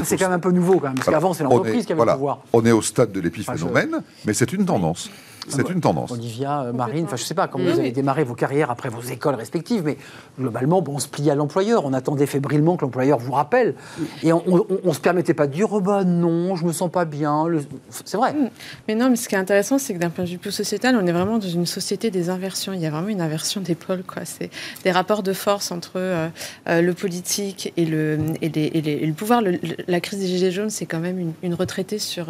[0.05, 2.13] c'est quand même un peu nouveau, quand même, parce qu'avant, c'est l'entreprise qui avait le
[2.13, 2.41] pouvoir.
[2.53, 5.09] On est au stade de l'épiphénomène, mais c'est une tendance.
[5.49, 6.11] C'est une tendance.
[6.11, 8.89] Olivia, euh, Marine, enfin je ne sais pas comment vous avez démarré vos carrières après
[8.89, 9.97] vos écoles respectives, mais
[10.39, 11.85] globalement, bon, on se pliait à l'employeur.
[11.85, 13.75] On attendait fébrilement que l'employeur vous rappelle.
[14.23, 14.43] Et on
[14.85, 17.47] ne se permettait pas de dire oh bah non, je me sens pas bien.
[17.91, 18.33] C'est vrai.
[18.33, 18.51] Mm.
[18.89, 20.97] Mais non, mais ce qui est intéressant, c'est que d'un point de vue plus sociétal,
[21.01, 22.73] on est vraiment dans une société des inversions.
[22.73, 24.03] Il y a vraiment une inversion des pôles.
[24.25, 24.51] C'est
[24.85, 26.29] des rapports de force entre euh,
[26.69, 29.43] euh, le politique et le, et, le pouvoir.
[29.87, 32.27] la crise des Gilets jaunes, c'est quand même une, retraitée sur,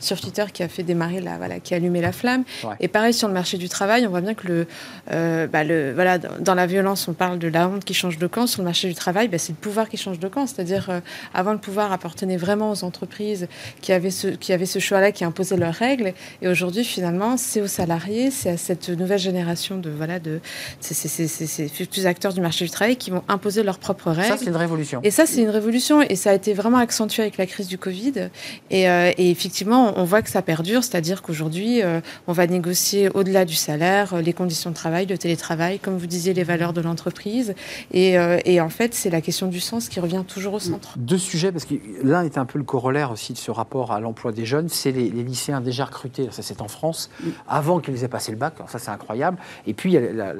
[0.00, 2.44] sur Twitter qui a fait démarrer la, voilà, qui a allumé la flamme.
[2.80, 4.66] Et pareil sur le marché du travail, on voit bien que le,
[5.12, 8.26] euh, bah, le, voilà, dans la violence, on parle de la honte qui change de
[8.26, 8.46] camp.
[8.46, 10.46] Sur le marché du travail, bah, c'est le pouvoir qui change de camp.
[10.46, 11.00] C'est-à-dire, euh,
[11.34, 13.48] avant, le pouvoir appartenait vraiment aux entreprises
[13.80, 16.14] qui avaient ce, qui avaient ce choix-là, qui imposaient leurs règles.
[16.40, 20.40] Et aujourd'hui, finalement, c'est aux salariés, c'est à cette nouvelle génération de, voilà, de
[20.80, 24.28] ces futurs acteurs du marché du travail qui vont imposer leurs propres règles.
[24.28, 25.00] Ça, c'est une révolution.
[25.02, 26.02] Et ça, c'est une révolution.
[26.02, 28.28] Et ça a été vraiment accentué avec la crise du Covid.
[28.70, 30.84] Et, euh, et effectivement, on voit que ça perdure.
[30.84, 31.82] C'est-à-dire qu'aujourd'hui,
[32.26, 36.34] on va négocier au-delà du salaire les conditions de travail, le télétravail, comme vous disiez,
[36.34, 37.54] les valeurs de l'entreprise.
[37.92, 40.94] Et, euh, et, en fait, c'est la question du sens qui revient toujours au centre.
[40.96, 44.00] Deux sujets, parce que l'un est un peu le corollaire aussi de ce rapport à
[44.00, 47.10] l'emploi des jeunes, c'est les, lycéens déjà recrutés, ça c'est en France,
[47.46, 49.38] avant qu'ils aient passé le bac, ça c'est incroyable.
[49.66, 50.34] Et puis il y a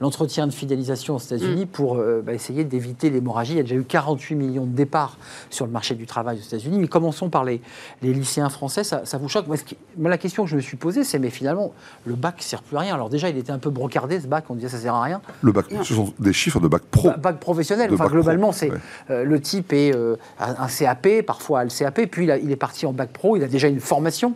[0.00, 1.68] l'entretien de fidélisation aux États-Unis mm.
[1.68, 3.52] pour euh, bah, essayer d'éviter l'hémorragie.
[3.52, 5.18] Il y a déjà eu 48 millions de départs
[5.50, 6.78] sur le marché du travail aux États-Unis.
[6.78, 7.60] Mais commençons par les,
[8.02, 9.46] les lycéens français, ça, vous choque?
[9.46, 11.72] Moi, la question que je me suis posée, c'est mais finalement,
[12.06, 12.94] le bac ne sert plus à rien.
[12.94, 15.20] Alors déjà, il était un peu brocardé ce bac, on disait ça sert à rien.
[15.42, 17.10] Le bac, ce sont des chiffres de bac pro.
[17.18, 17.90] Bac professionnel.
[17.92, 18.72] enfin, globalement, c'est
[19.10, 22.92] euh, le type est euh, un CAP, parfois le CAP, puis il est parti en
[22.92, 24.34] bac pro, il a déjà une formation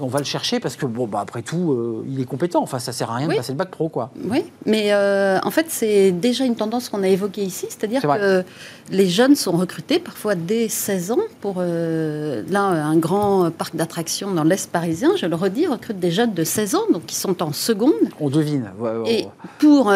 [0.00, 2.62] on va le chercher parce que, bon, bah, après tout, euh, il est compétent.
[2.62, 4.10] Enfin, ça sert à rien de passer le bac pro, quoi.
[4.24, 8.44] Oui, mais euh, en fait, c'est déjà une tendance qu'on a évoquée ici, c'est-à-dire que
[8.90, 14.32] les jeunes sont recrutés parfois dès 16 ans pour, euh, là, un grand parc d'attractions
[14.32, 17.42] dans l'Est parisien, je le redis, recrute des jeunes de 16 ans, donc qui sont
[17.42, 17.92] en seconde.
[18.20, 18.70] On devine.
[19.06, 19.26] Et
[19.58, 19.92] pour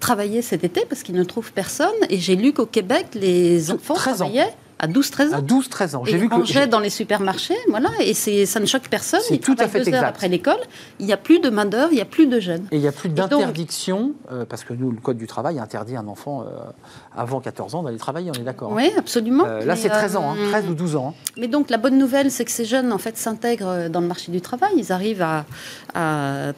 [0.00, 3.94] travailler cet été, parce qu'ils ne trouvent personne, et j'ai lu qu'au Québec, les enfants
[3.94, 5.38] travaillaient à 12-13 ans.
[5.38, 6.04] À 12-13 ans.
[6.04, 9.20] J'ai vu que dans les supermarchés, voilà, et ça ne choque personne.
[9.26, 10.02] C'est tout à fait exact.
[10.02, 10.58] après l'école,
[10.98, 12.66] il n'y a plus de main d'œuvre, il n'y a plus de jeunes.
[12.72, 15.96] Et il n'y a plus d'interdiction, euh, parce que nous, le code du travail interdit
[15.96, 16.46] un enfant euh,
[17.16, 18.72] avant 14 ans d'aller travailler, on est d'accord.
[18.72, 18.76] Hein.
[18.76, 19.44] Oui, absolument.
[19.46, 21.14] Euh, là, c'est 13 ans, 13 hein, ou 12 ans.
[21.16, 21.32] Hein.
[21.38, 24.32] Mais donc, la bonne nouvelle, c'est que ces jeunes, en fait, s'intègrent dans le marché
[24.32, 24.72] du travail.
[24.76, 25.44] Ils arrivent à,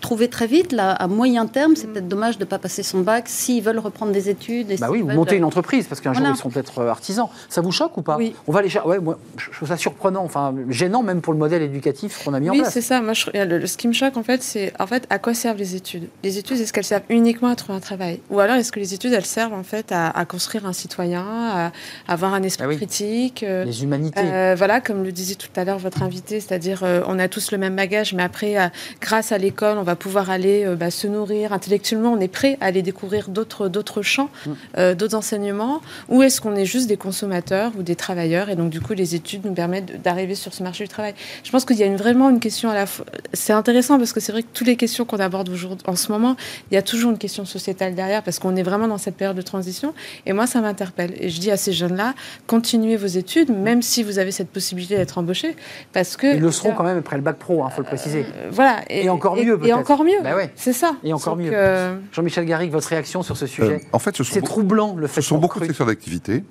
[0.00, 0.72] trouver très vite.
[0.72, 3.78] Là, à moyen terme, c'est peut-être dommage de ne pas passer son bac s'ils veulent
[3.78, 4.78] reprendre des études.
[4.80, 7.28] bah oui, ou monter une entreprise, parce qu'un jour, ils seront peut-être artisans.
[7.50, 8.34] Ça vous choque ou pas oui.
[8.46, 12.22] On va les moi, je trouve ça surprenant, enfin gênant même pour le modèle éducatif
[12.24, 12.66] qu'on a mis en place.
[12.66, 13.00] Oui, c'est ça.
[13.00, 15.74] Moi, je, ce qui me choque, en fait, c'est en fait à quoi servent les
[15.74, 16.08] études?
[16.22, 18.94] Les études, est-ce qu'elles servent uniquement à trouver un travail, ou alors est-ce que les
[18.94, 21.72] études, elles servent en fait à, construire un citoyen, à,
[22.08, 24.20] avoir un esprit ah critique, euh, les humanités.
[24.22, 27.52] Euh, voilà, comme le disait tout à l'heure votre invité, c'est-à-dire euh, on a tous
[27.52, 28.56] le même bagage, mais après,
[29.00, 32.12] grâce à l'école, on va pouvoir aller bah, se nourrir intellectuellement.
[32.12, 34.94] On est prêt à aller découvrir d'autres d'autres champs, mm.
[34.94, 38.80] d'autres enseignements, ou est-ce qu'on est juste des consommateurs ou des travailleurs, et donc du
[38.80, 41.14] coup les études nous permettent d'arriver sur ce marché du travail.
[41.42, 43.04] Je pense qu'il y a une, vraiment une question à la fois.
[43.32, 46.10] C'est intéressant parce que c'est vrai que toutes les questions qu'on aborde aujourd'hui, en ce
[46.10, 46.36] moment,
[46.70, 49.36] il y a toujours une question sociétale derrière parce qu'on est vraiment dans cette période
[49.36, 49.94] de transition.
[50.26, 51.14] Et moi, ça m'interpelle.
[51.18, 52.14] Et je dis à ces jeunes-là,
[52.46, 55.56] continuez vos études, même si vous avez cette possibilité d'être embauché,
[55.92, 57.86] parce que ils le seront quand même après le bac pro, il hein, faut le
[57.86, 58.26] préciser.
[58.36, 58.80] Euh, voilà.
[58.88, 59.58] Et, encore mieux.
[59.64, 60.22] Et, encore mieux.
[60.22, 60.96] Bah c'est ça.
[61.02, 61.50] Et encore mieux.
[61.52, 65.20] Euh, Jean-Michel Garrigue, votre réaction sur ce sujet euh, En fait, c'est troublant le fait.
[65.20, 66.44] Ce sont beaucoup de secteurs d'activité,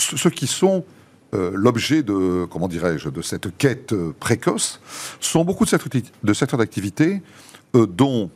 [0.00, 0.84] ceux qui sont
[1.32, 4.80] euh, l'objet de, comment dirais-je, de cette quête euh, précoce
[5.20, 7.22] sont beaucoup de, de secteurs d'activité
[7.76, 8.30] euh, dont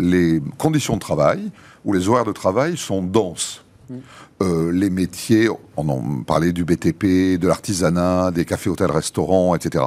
[0.00, 1.52] les conditions de travail
[1.84, 3.64] ou les horaires de travail sont denses.
[3.88, 4.70] Mm.
[4.70, 9.84] les métiers, on en parlait du BTP, de l'artisanat, des cafés, hôtels, restaurants, etc.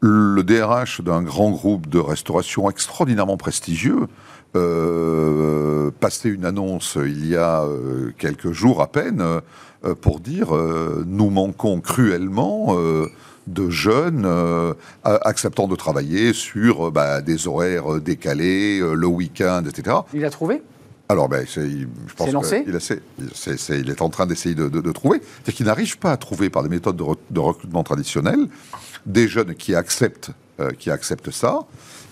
[0.00, 4.08] Le DRH d'un grand groupe de restauration extraordinairement prestigieux
[4.54, 7.64] euh, passait une annonce il y a
[8.18, 9.40] quelques jours à peine
[9.84, 13.08] euh, pour dire euh, nous manquons cruellement euh,
[13.48, 14.24] de jeunes
[15.02, 19.96] acceptant de travailler sur bah, des horaires décalés, le week-end, etc.
[20.14, 20.62] Il a trouvé?
[21.08, 25.20] Alors, ben, je pense qu'il il est en train d'essayer de, trouver.
[25.44, 28.46] C'est qu'il n'arrive pas à trouver par des méthodes de, recrutement traditionnelles
[29.06, 30.30] des jeunes qui acceptent,
[30.78, 31.62] qui acceptent ça.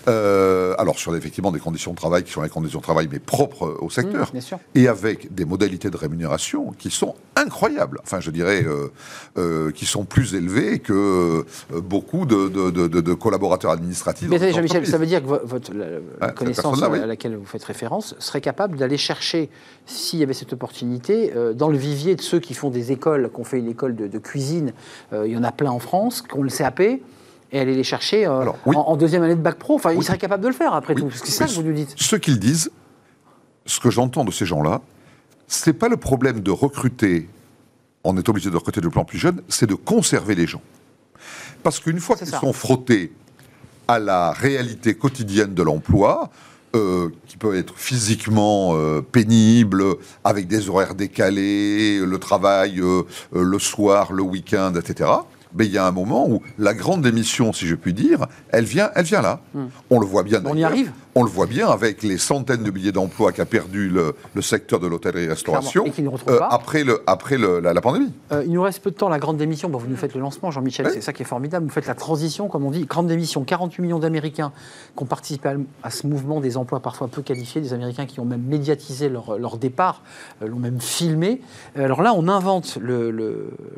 [0.07, 3.19] Euh, alors sur effectivement des conditions de travail qui sont les conditions de travail mais
[3.19, 7.99] propres au secteur, mmh, et avec des modalités de rémunération qui sont incroyables.
[8.03, 8.87] Enfin, je dirais euh,
[9.37, 14.27] euh, qui sont plus élevées que beaucoup de, collaborateurs administratifs.
[14.29, 15.71] Mais Jean-Michel, ça veut dire que votre
[16.19, 19.49] la, connaissance à laquelle vous faites référence serait capable d'aller chercher,
[19.85, 23.43] s'il y avait cette opportunité, dans le vivier de ceux qui font des écoles, qu'on
[23.43, 24.73] fait une école de, cuisine,
[25.13, 26.81] il y en a plein en France, qu'on le CAP
[27.51, 29.75] et aller les chercher euh, en, deuxième année de bac pro.
[29.75, 31.09] Enfin, ils seraient capables de le faire après tout.
[31.11, 31.93] C'est ça que vous nous dites.
[31.97, 32.71] Ce qu'ils disent,
[33.65, 34.81] ce que j'entends de ces gens-là,
[35.47, 37.27] c'est pas le problème de recruter.
[38.03, 40.61] On est obligé de recruter de plan plus jeune, c'est de conserver les gens.
[41.61, 43.13] Parce qu'une fois qu'ils sont frottés
[43.87, 46.31] à la réalité quotidienne de l'emploi,
[46.73, 49.83] euh, qui peut être physiquement euh, pénible,
[50.23, 52.81] avec des horaires décalés, le travail
[53.33, 55.09] le soir, le week-end, etc
[55.55, 58.65] mais il y a un moment où la grande démission, si je puis dire, elle
[58.65, 59.41] vient, elle vient là.
[59.53, 59.65] Hmm.
[59.89, 60.41] On le voit bien.
[60.45, 60.91] On y arrive?
[61.13, 64.87] On le voit bien avec les centaines de milliers d'emplois qu'a perdu le, secteur de
[64.87, 65.83] l'hôtellerie-restauration
[66.29, 68.13] euh, après, le, après la, pandémie.
[68.31, 69.67] Euh, il nous reste peu de temps, la grande démission.
[69.67, 71.65] Bon, vous nous faites le lancement, Jean-Michel, c'est ça qui est formidable.
[71.65, 73.43] Vous faites la transition, comme on dit, grande démission.
[73.43, 74.53] 48 millions d'Américains
[74.95, 75.49] qui ont participé
[75.83, 79.57] à, ce mouvement des emplois parfois peu qualifiés, des Américains qui ont même médiatisé leur,
[79.57, 80.03] départ,
[80.41, 81.41] euh, l'ont même filmé.
[81.75, 82.77] alors là, on invente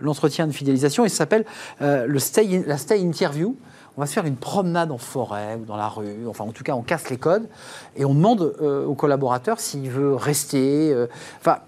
[0.01, 1.45] l'entretien de fidélisation et ça s'appelle
[1.79, 3.55] le stay la Stay Interview
[3.97, 6.63] on va se faire une promenade en forêt ou dans la rue, enfin en tout
[6.63, 7.47] cas on casse les codes
[7.95, 10.91] et on demande euh, au collaborateur s'il veut rester.
[10.91, 11.07] Euh,
[11.39, 11.59] enfin,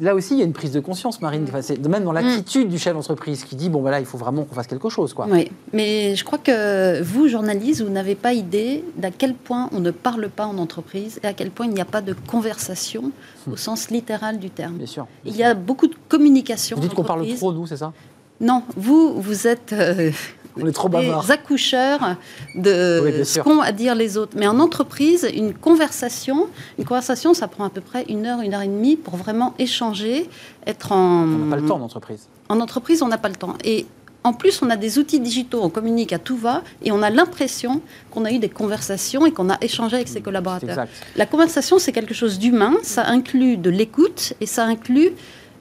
[0.00, 1.88] là aussi, il y a une prise de conscience, Marine, mm.
[1.88, 4.66] même dans l'attitude du chef d'entreprise qui dit bon, voilà, il faut vraiment qu'on fasse
[4.66, 5.12] quelque chose.
[5.12, 5.26] Quoi.
[5.30, 9.80] Oui, mais je crois que vous, journalistes, vous n'avez pas idée d'à quel point on
[9.80, 13.12] ne parle pas en entreprise et à quel point il n'y a pas de conversation
[13.46, 13.52] mm.
[13.52, 14.76] au sens littéral du terme.
[14.78, 15.06] Bien sûr.
[15.26, 16.76] il y a beaucoup de communication.
[16.76, 17.92] Vous dites qu'on parle trop, nous, c'est ça?
[18.40, 20.10] Non, vous, vous êtes euh,
[20.60, 22.16] on est trop des accoucheurs
[22.54, 24.32] de ce qu'ont à dire les autres.
[24.36, 28.54] Mais en entreprise, une conversation, une conversation, ça prend à peu près une heure, une
[28.54, 30.28] heure et demie pour vraiment échanger,
[30.66, 31.24] être en.
[31.24, 32.28] On n'a pas le temps en entreprise.
[32.48, 33.54] En entreprise, on n'a pas le temps.
[33.64, 33.86] Et
[34.22, 37.10] en plus, on a des outils digitaux, on communique à tout va, et on a
[37.10, 40.86] l'impression qu'on a eu des conversations et qu'on a échangé avec ses collaborateurs.
[41.16, 45.10] La conversation, c'est quelque chose d'humain, ça inclut de l'écoute et ça inclut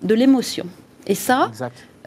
[0.01, 0.65] de l'émotion.
[1.07, 1.51] Et ça,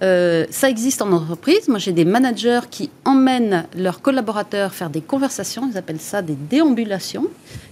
[0.02, 1.68] euh, ça existe en entreprise.
[1.68, 5.68] Moi, j'ai des managers qui emmènent leurs collaborateurs faire des conversations.
[5.70, 7.26] Ils appellent ça des déambulations.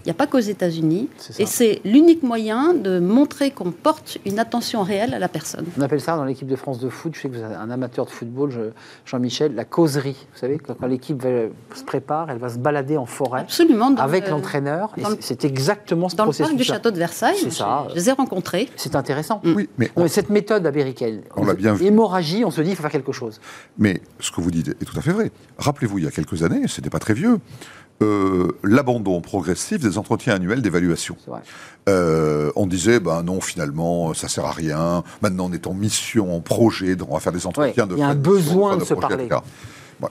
[0.05, 1.09] Il n'y a pas qu'aux États-Unis.
[1.39, 5.65] Et c'est l'unique moyen de montrer qu'on porte une attention réelle à la personne.
[5.79, 7.71] On appelle ça dans l'équipe de France de foot, je sais que vous êtes un
[7.71, 8.73] amateur de football,
[9.07, 10.17] Jean-Michel, la causerie.
[10.35, 11.23] Vous savez, quand l'équipe
[11.75, 13.41] se prépare, elle va se balader en forêt.
[13.41, 13.95] Absolument.
[13.97, 14.91] avec l'entraîneur.
[15.21, 16.39] C'est exactement ce processus.
[16.39, 17.37] Dans le parc du château de Versailles.
[17.39, 17.87] C'est ça.
[17.91, 18.69] Je les ai rencontrés.
[18.77, 19.41] C'est intéressant.
[19.45, 21.87] Oui, mais cette méthode américaine, on l'a bien vu.
[22.45, 23.41] On se dit il faut faire quelque chose.
[23.79, 25.31] Mais ce que vous dites est tout à fait vrai.
[25.59, 27.39] Rappelez-vous, il y a quelques années, ce n'était pas très vieux,
[28.03, 31.17] euh, l'abandon progressif des entretiens annuels d'évaluation.
[31.89, 35.05] Euh, on disait, ben non, finalement, ça sert à rien.
[35.23, 37.95] Maintenant, on est en mission, en projet, on va faire des entretiens de.
[37.95, 39.29] Il y a un besoin de, se parler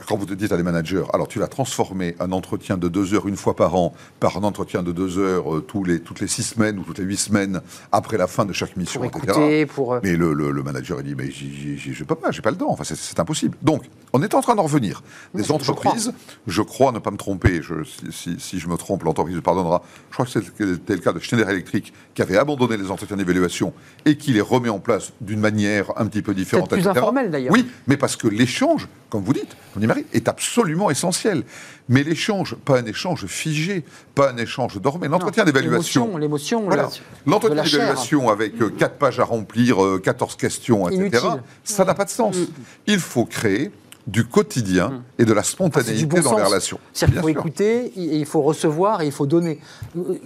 [0.08, 3.14] quand vous te dites à des managers, alors tu vas transformer un entretien de deux
[3.14, 6.20] heures une fois par an par un entretien de deux heures euh, tous les, toutes
[6.20, 9.24] les six semaines ou toutes les huit semaines après la fin de chaque mission, pour
[9.24, 9.66] etc.
[9.66, 9.94] pour...
[9.94, 12.58] Euh, mais le, le, manager il dit mais je ne peux pas, j'ai pas le
[12.58, 12.70] temps.
[12.70, 13.58] Enfin c'est impossible.
[13.62, 13.84] Donc
[14.14, 15.02] on est en train d'en revenir.
[15.34, 16.14] Des entreprises,
[16.48, 16.92] je crois.
[16.92, 17.62] ne pas me tromper.
[17.62, 19.82] Je, si, si, je me trompe, l'entreprise me pardonnera.
[20.10, 23.74] Je crois que c'était le cas de Schneider Electric qui avait abandonné les entretiens d'évaluation
[24.06, 26.70] et qui les remet en place d'une manière un petit peu différente.
[26.70, 27.54] Plus informelle d'ailleurs.
[27.54, 31.44] Oui, mais parce que l'échange, comme vous dites, Marie, est absolument essentiel.
[31.90, 33.84] Mais l'échange, pas un échange figé,
[34.16, 36.18] pas un échange dormant, l'entretien d'évaluation.
[36.18, 36.90] L'émotion, voilà.
[37.26, 41.26] L'entretien d'évaluation avec euh, quatre pages à remplir, 14 euh, questions, etc.,
[41.64, 42.38] ça n'a pas de sens.
[42.38, 42.46] Mm.
[42.88, 43.72] Il faut créer
[44.08, 45.04] du quotidien mm.
[45.20, 46.80] et de la spontanéité dans les relations.
[46.92, 49.60] C'est-à-dire qu'il faut écouter, il faut recevoir et il faut donner.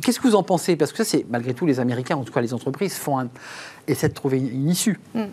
[0.01, 0.75] Qu'est-ce que vous en pensez?
[0.75, 3.29] Parce que ça, c'est malgré tout, les Américains, en tout cas les entreprises, font un,
[3.87, 4.99] essaie de trouver une issue.
[5.13, 5.23] Mm.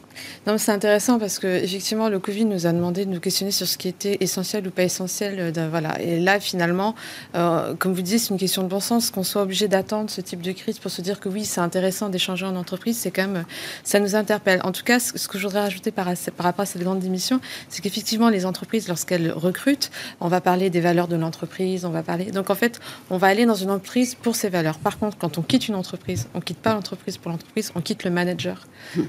[0.46, 3.66] Non, c'est intéressant parce que effectivement, le Covid nous a demandé de nous questionner sur
[3.66, 5.52] ce qui était essentiel ou pas essentiel.
[5.56, 6.00] Euh, voilà.
[6.00, 6.94] Et là, finalement,
[7.34, 10.20] euh, comme vous dites, c'est une question de bon sens qu'on soit obligé d'attendre ce
[10.20, 12.98] type de crise pour se dire que oui, c'est intéressant d'échanger en entreprise.
[12.98, 13.44] C'est quand même,
[13.82, 14.60] ça nous interpelle.
[14.64, 17.40] En tout cas, ce que je voudrais rajouter par, par rapport à cette grande démission,
[17.68, 19.90] c'est qu'effectivement, les entreprises, lorsqu'elles recrutent,
[20.20, 22.26] on va parler des valeurs de l'entreprise, on va parler.
[22.26, 22.80] Donc en fait,
[23.10, 24.78] on va aller dans une entreprise pour ses valeurs.
[24.78, 28.04] Par contre, quand on quitte une entreprise, on quitte pas l'entreprise pour l'entreprise, on quitte
[28.04, 28.43] le manager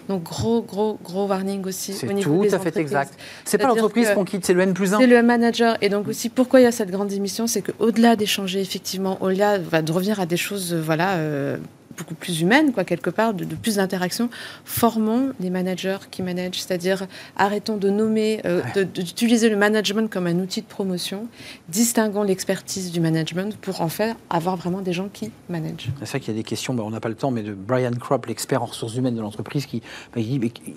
[0.09, 3.13] donc gros, gros, gros warning aussi au niveau tout à fait exact.
[3.43, 4.99] C'est pas l'entreprise qu'on quitte, c'est le N plus 1.
[4.99, 5.77] C'est le manager.
[5.81, 9.59] Et donc aussi, pourquoi il y a cette grande émission C'est qu'au-delà d'échanger, effectivement, au-delà
[9.59, 11.57] de revenir à des choses, voilà, euh,
[11.97, 14.29] beaucoup plus humaine, quoi, quelque part, de, plus d'interaction.
[14.65, 18.61] Formons les managers qui managent, c'est-à-dire arrêtons de nommer, euh,
[18.93, 21.27] d'utiliser le management comme un outil de promotion,
[21.69, 25.89] distinguons l'expertise du management pour en faire avoir vraiment des gens qui managent.
[25.99, 27.53] C'est ça qu'il y a des questions, ben, on n'a pas le temps, mais de
[27.53, 29.81] Brian Kropp, l'expert en ressources humaines de l'entreprise, qui,
[30.15, 30.23] ben,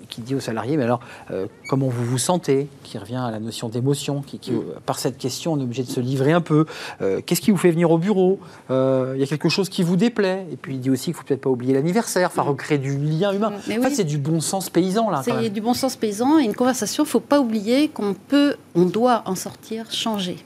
[0.09, 0.99] qui, dit aux salariés, mais alors,
[1.31, 2.67] euh, comment vous vous sentez?
[2.83, 4.51] Qui revient à la notion d'émotion, qui, qui,
[4.85, 6.65] par cette question, on est obligé de se livrer un peu.
[7.01, 8.39] Euh, qu'est-ce qui vous fait venir au bureau?
[8.69, 10.45] Il y a quelque chose qui vous déplaît?
[10.51, 12.97] Et puis il dit aussi il ne faut peut-être pas oublier l'anniversaire, enfin recréer du
[12.97, 13.51] lien humain.
[13.53, 15.21] en fait, c'est du bon sens paysan là.
[15.23, 17.03] C'est du bon sens paysan et une conversation.
[17.03, 20.37] Il ne faut pas oublier qu'on peut, on doit en sortir changer.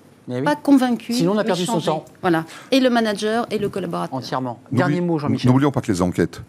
[0.45, 1.13] Pas convaincu.
[1.13, 2.05] Sinon, on a perdu son temps.
[2.21, 2.45] Voilà.
[2.71, 4.15] Et le manager et le collaborateur.
[4.15, 4.59] Entièrement.
[4.71, 5.51] Dernier mot, Jean-Michel.
[5.51, 6.41] N'oublions pas que les enquêtes,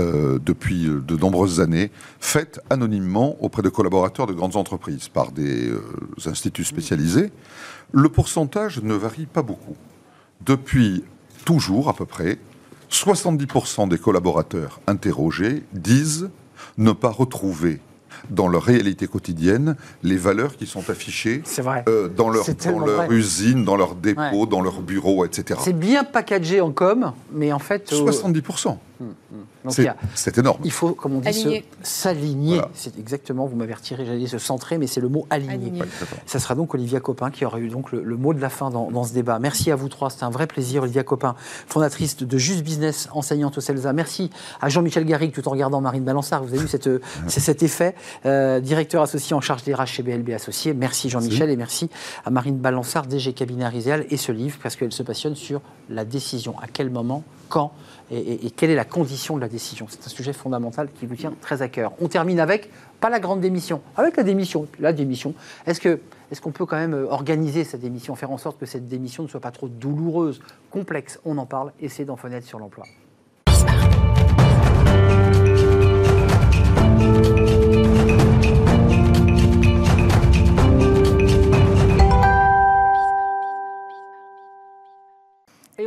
[0.00, 5.68] euh, depuis de nombreuses années, faites anonymement auprès de collaborateurs de grandes entreprises par des
[5.68, 5.80] euh,
[6.26, 7.32] instituts spécialisés,
[7.92, 9.76] le pourcentage ne varie pas beaucoup.
[10.44, 11.04] Depuis
[11.44, 12.38] toujours, à peu près,
[12.92, 16.30] 70% des collaborateurs interrogés disent
[16.76, 17.80] ne pas retrouver
[18.30, 21.42] dans leur réalité quotidienne les valeurs qui sont affichées
[21.88, 25.58] euh, dans leur, dans leur usine, dans leur dépôt, dans leur bureau, etc.
[25.64, 27.90] C'est bien packagé en com, mais en fait...
[27.90, 28.76] 70%.
[29.68, 30.60] C'est énorme.
[30.64, 32.60] Il faut, comme on dit, s'aligner.
[32.74, 35.72] C'est exactement, vous m'avez retiré, j'allais dire se centrer, mais c'est le mot aligner.
[36.26, 39.04] Ça sera donc Olivia Copin qui aura eu donc le, mot de la fin dans,
[39.04, 39.38] ce débat.
[39.38, 40.82] Merci à vous trois, c'était un vrai plaisir.
[40.82, 41.34] Olivia Copin,
[41.66, 43.92] fondatrice de Just Business, enseignante au CELSA.
[43.92, 44.30] Merci
[44.60, 46.42] à Jean-Michel Garrigue, tout en regardant Marine Balançard.
[46.42, 46.88] Vous avez vu cette,
[47.28, 47.94] cet effet.
[48.26, 50.74] Euh, directeur associé en charge des RH chez BLB Associés.
[50.74, 51.90] Merci Jean-Michel et merci
[52.24, 56.04] à Marine Balançard, DG Cabinet Ariséal et ce livre parce qu'elle se passionne sur la
[56.04, 56.58] décision.
[56.60, 57.72] À quel moment, quand
[58.10, 59.86] et, quelle est la condition de la décision.
[59.88, 61.92] C'est un sujet fondamental qui vous tient très à cœur.
[62.00, 64.66] On termine avec, pas la grande démission, avec la démission.
[64.80, 65.34] La démission,
[65.66, 66.00] est-ce que
[66.30, 69.22] est-ce qu'on peut quand même euh, organiser cette démission, faire en sorte que cette démission
[69.22, 70.40] ne soit pas trop douloureuse,
[70.70, 71.20] complexe?
[71.26, 72.86] On en parle c'est dans Fenêtre sur l'emploi.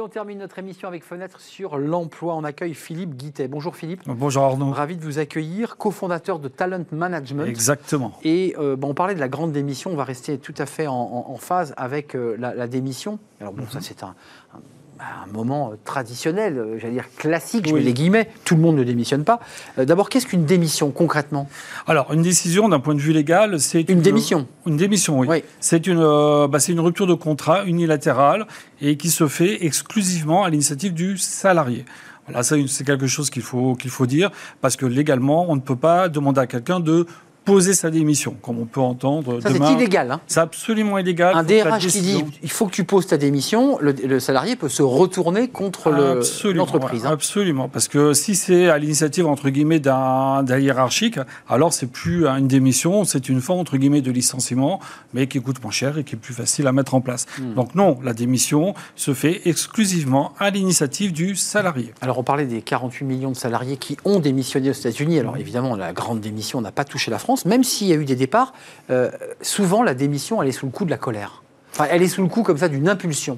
[0.06, 2.36] On termine notre émission avec Fenêtre sur l'emploi.
[2.36, 3.48] On accueille Philippe Guittet.
[3.48, 4.04] Bonjour Philippe.
[4.06, 4.70] Bonjour Arnaud.
[4.70, 7.48] Ravi de vous accueillir, cofondateur de Talent Management.
[7.48, 8.14] Exactement.
[8.24, 9.90] Et euh, on parlait de la grande démission.
[9.90, 13.18] On va rester tout à fait en, phase avec euh, la, démission.
[13.42, 13.82] Alors bon, ça mhm.
[13.82, 14.14] c'est un,
[14.54, 14.60] un
[15.32, 18.84] moment euh, traditionnel, euh, j'allais dire classique, je mets les guillemets, tout le monde ne
[18.84, 19.40] démissionne pas.
[19.78, 21.50] Euh, d'abord, qu'est-ce qu'une démission concrètement?
[21.88, 24.48] Alors, une décision d'un point de vue légal, c'est une, démission.
[24.66, 25.44] Une démission, oui.
[25.60, 26.00] C'est une,
[26.48, 28.48] bah, une rupture de contrat unilatérale
[28.82, 31.86] et qui se fait exclusivement à l'initiative du salarié.
[32.28, 35.62] Voilà, ça, c'est quelque chose qu'il faut, qu'il faut dire, parce que légalement, on ne
[35.62, 37.06] peut pas demander à quelqu'un de
[37.46, 39.40] poser sa démission, comme on peut entendre.
[39.40, 40.12] Ça, c'est illégal.
[40.12, 40.20] Hein.
[40.28, 41.36] c'est absolument illégal.
[41.36, 44.82] Un DRH qui dit il faut que tu poses ta démission, le, salarié peut se
[44.82, 45.92] retourner contre
[46.54, 47.06] l'entreprise.
[47.06, 47.12] Hein.
[47.12, 52.48] Absolument, parce que si c'est à l'initiative, entre guillemets, d'un hiérarchique, alors c'est plus une
[52.48, 54.80] démission, c'est une forme, entre guillemets, de licenciement,
[55.14, 57.28] mais qui coûte moins cher et qui est plus facile à mettre en place.
[57.40, 57.54] Hmm.
[57.54, 61.94] Donc non, la démission se fait exclusivement à l'initiative du salarié.
[62.02, 65.20] Alors on parlait des 48 millions de salariés qui ont démissionné aux États-Unis.
[65.20, 68.06] Alors évidemment, la grande démission n'a pas touché la France même s'il y a eu
[68.06, 68.54] des départs,
[68.90, 69.12] euh,
[69.42, 71.44] souvent la démission, elle est sous le coup de la colère.
[71.90, 73.38] Elle est sous le coup comme ça d'une impulsion.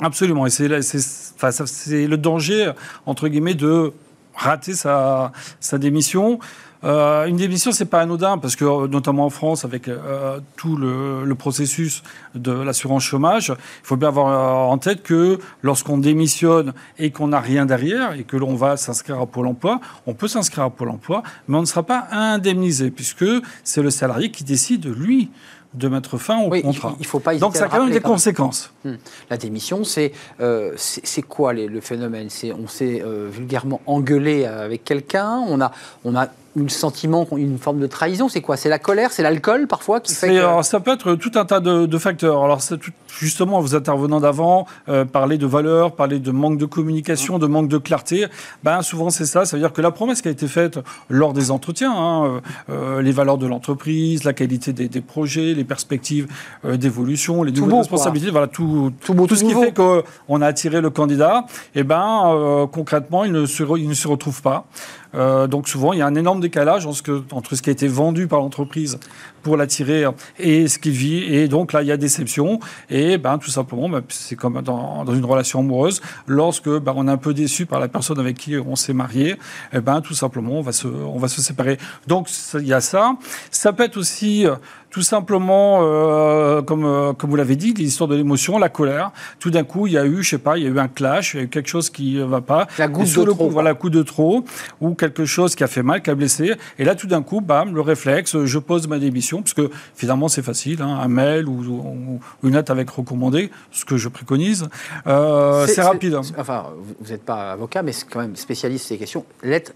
[0.00, 0.46] Absolument.
[0.46, 2.72] Et c'est le danger,
[3.04, 3.92] entre guillemets, de
[4.34, 5.32] rater sa
[5.72, 6.38] démission.
[6.86, 11.34] Euh, une démission, c'est pas anodin parce que, notamment en France, avec euh, tout le,
[11.34, 12.02] processus
[12.34, 17.28] de l'assurance chômage, il faut bien avoir euh, en tête que lorsqu'on démissionne et qu'on
[17.28, 20.70] n'a rien derrière et que l'on va s'inscrire à Pôle Emploi, on peut s'inscrire à
[20.70, 23.26] Pôle Emploi, mais on ne sera pas indemnisé puisque
[23.64, 25.30] c'est le salarié qui décide lui
[25.74, 26.94] de mettre fin au contrat.
[27.00, 28.72] Il faut pas Donc ça a quand même des conséquences.
[28.84, 28.94] Hmm.
[29.28, 30.12] La démission, c'est
[30.76, 32.28] c'est quoi le phénomène?
[32.58, 35.72] On s'est vulgairement engueulé avec quelqu'un, on a,
[36.04, 38.56] on a un sentiment, une forme de trahison C'est quoi?
[38.56, 40.62] C'est la colère C'est l'alcool parfois qui fait que...
[40.62, 42.42] Ça peut être tout un tas de, facteurs.
[42.44, 42.60] Alors
[43.18, 47.68] justement, vous intervenant d'avant, euh, parler de valeur, parler de manque de communication, de manque
[47.68, 48.26] de clarté,
[48.64, 49.44] ben, souvent c'est ça.
[49.44, 50.78] Ça veut dire que la promesse qui a été faite
[51.08, 52.40] lors des entretiens, hein, euh,
[52.70, 56.26] euh, les valeurs de l'entreprise, la qualité des, projets, les perspectives
[56.64, 60.80] d'évolution, les nouvelles responsabilités, voilà, tout, tout, beau, tout, ce qui fait qu'on a attiré
[60.80, 64.66] le candidat, et eh ben, concrètement, il ne, se, il ne se retrouve pas.
[65.16, 68.26] Euh, donc souvent, il y a un énorme décalage entre ce qui a été vendu
[68.26, 68.98] par l'entreprise
[69.42, 70.04] pour l'attirer
[70.38, 71.22] et ce qu'il vit.
[71.22, 72.60] Et donc là, il y a déception.
[72.90, 76.00] Et ben, tout simplement, ben, c'est comme dans, une relation amoureuse.
[76.26, 79.36] Lorsque ben, on est un peu déçu par la personne avec qui on s'est marié,
[79.72, 81.78] eh ben, tout simplement, on va se, on va se séparer.
[82.06, 83.16] Donc il y a ça.
[83.50, 84.46] Ça peut être aussi
[84.90, 89.12] tout simplement, euh, comme, euh, comme vous l'avez dit, l'histoire de l'émotion, la colère.
[89.38, 90.88] Tout d'un coup, il y a eu, je sais pas, il y a eu un
[90.88, 92.66] clash, il y a eu quelque chose qui ne va pas.
[92.78, 93.50] La goutte de trop.
[93.50, 94.44] voilà, coup de trop,
[94.80, 96.54] ou quelque chose qui a fait mal, qui a blessé.
[96.78, 100.28] Et là, tout d'un coup, bam, le réflexe, je pose ma démission, parce que finalement,
[100.28, 104.68] c'est facile, hein, un mail ou, une note avec recommandé, ce que je préconise.
[105.06, 106.18] Euh, c'est rapide.
[106.38, 106.66] Enfin,
[107.00, 109.24] vous n'êtes pas avocat, mais c'est quand même spécialiste ces questions.
[109.42, 109.72] Lettre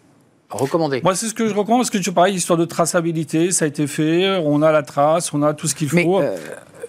[0.51, 1.01] Recommandé.
[1.03, 3.69] Moi, c'est ce que je recommande parce que tu parlais histoire de traçabilité, ça a
[3.69, 6.21] été fait, on a la trace, on a tout ce qu'il faut.
[6.21, 6.37] Euh,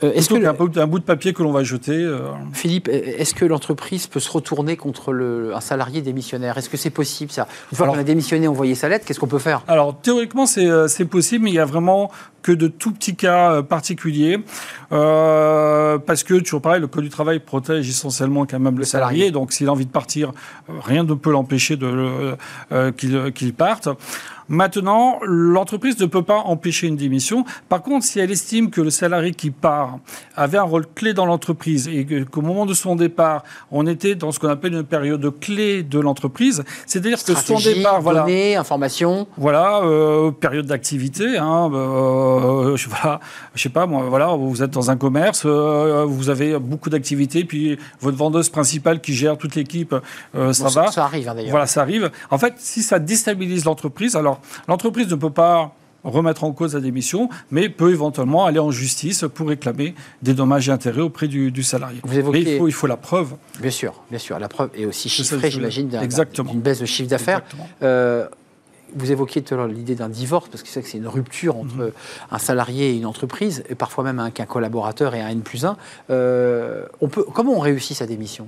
[0.02, 3.46] est-ce que un, un, bout de papier que l'on va jeter euh, Philippe, est-ce que
[3.46, 6.58] l'entreprise peut se retourner contre le, un salarié démissionnaire?
[6.58, 7.48] Est-ce que c'est possible ça?
[7.72, 9.64] Une fois qu'on a démissionné, envoyé sa lettre, qu'est-ce qu'on peut faire?
[9.68, 13.62] Alors théoriquement, c'est possible, mais il y a vraiment que de tout petits cas euh,
[13.62, 14.40] particuliers,
[14.92, 19.32] euh, parce que, toujours pareil, le Code du travail protège essentiellement quand même le, salarié,
[19.32, 20.32] donc s'il a envie de partir,
[20.70, 22.36] euh, rien ne peut l'empêcher de
[22.98, 23.90] qu'il parte.
[24.52, 27.46] Maintenant, l'entreprise ne peut pas empêcher une démission.
[27.70, 30.00] Par contre, si elle estime que le salarié qui part
[30.36, 34.34] avait un rôle clé dans l'entreprise et qu'au moment de son départ, on était dans
[34.34, 39.26] ce qu'on appelle une période clé de l'entreprise, c'est-à-dire que son départ, voilà, données, informations,
[39.38, 43.22] voilà, euh, période d'activité, hein, euh, je, voilà,
[43.56, 47.46] je sais pas, moi, voilà, vous êtes dans un commerce, euh, vous avez beaucoup d'activités,
[47.46, 49.96] puis votre vendeuse principale qui gère toute l'équipe,
[50.36, 50.92] euh, ça va.
[50.92, 51.52] Ça arrive hein, d'ailleurs.
[51.52, 52.12] Voilà, ça arrive.
[52.30, 55.74] En fait, si ça déstabilise l'entreprise, alors l'entreprise ne peut pas
[56.04, 60.70] remettre en cause la démission, mais peut éventuellement aller en justice pour réclamer des dommages
[60.70, 62.00] et intérêts auprès du, salarié.
[62.04, 62.44] Vous évoquez...
[62.44, 63.36] Mais il faut, il faut la preuve.
[63.60, 64.40] Bien sûr, bien sûr.
[64.40, 67.42] La preuve est aussi chiffrée, j'imagine, d'une baisse de chiffre d'affaires.
[67.84, 68.28] Euh,
[68.94, 71.56] vous évoquiez tout à l'heure l'idée d'un divorce, parce que c'est que c'est une rupture
[71.56, 71.92] entre mhm.
[72.32, 75.78] un salarié et une entreprise, et parfois même un, collaborateur et un N plus 1.
[76.10, 78.48] Euh, on peut, comment on réussit sa démission?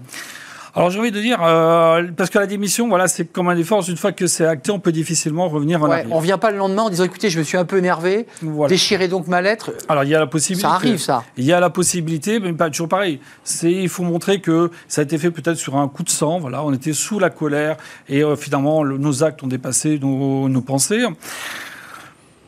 [0.75, 3.87] Alors j'ai envie de dire, euh, parce que la démission, voilà, c'est comme un effort.
[3.87, 6.07] Une fois que c'est acté, on peut difficilement revenir en ouais, arrière.
[6.11, 8.69] On vient pas le lendemain en disant, écoutez, je me suis un peu énervé, voilà.
[8.69, 9.71] déchirez donc ma lettre.
[9.87, 10.67] Alors il y a la possibilité.
[10.67, 11.23] Ça arrive, ça.
[11.37, 13.19] Il y a la possibilité, mais pas toujours pareil.
[13.43, 16.39] C'est, il faut montrer que ça a été fait peut-être sur un coup de sang.
[16.39, 17.77] Voilà, on était sous la colère
[18.09, 21.03] et euh, finalement nos actes ont dépassé nos, nos pensées.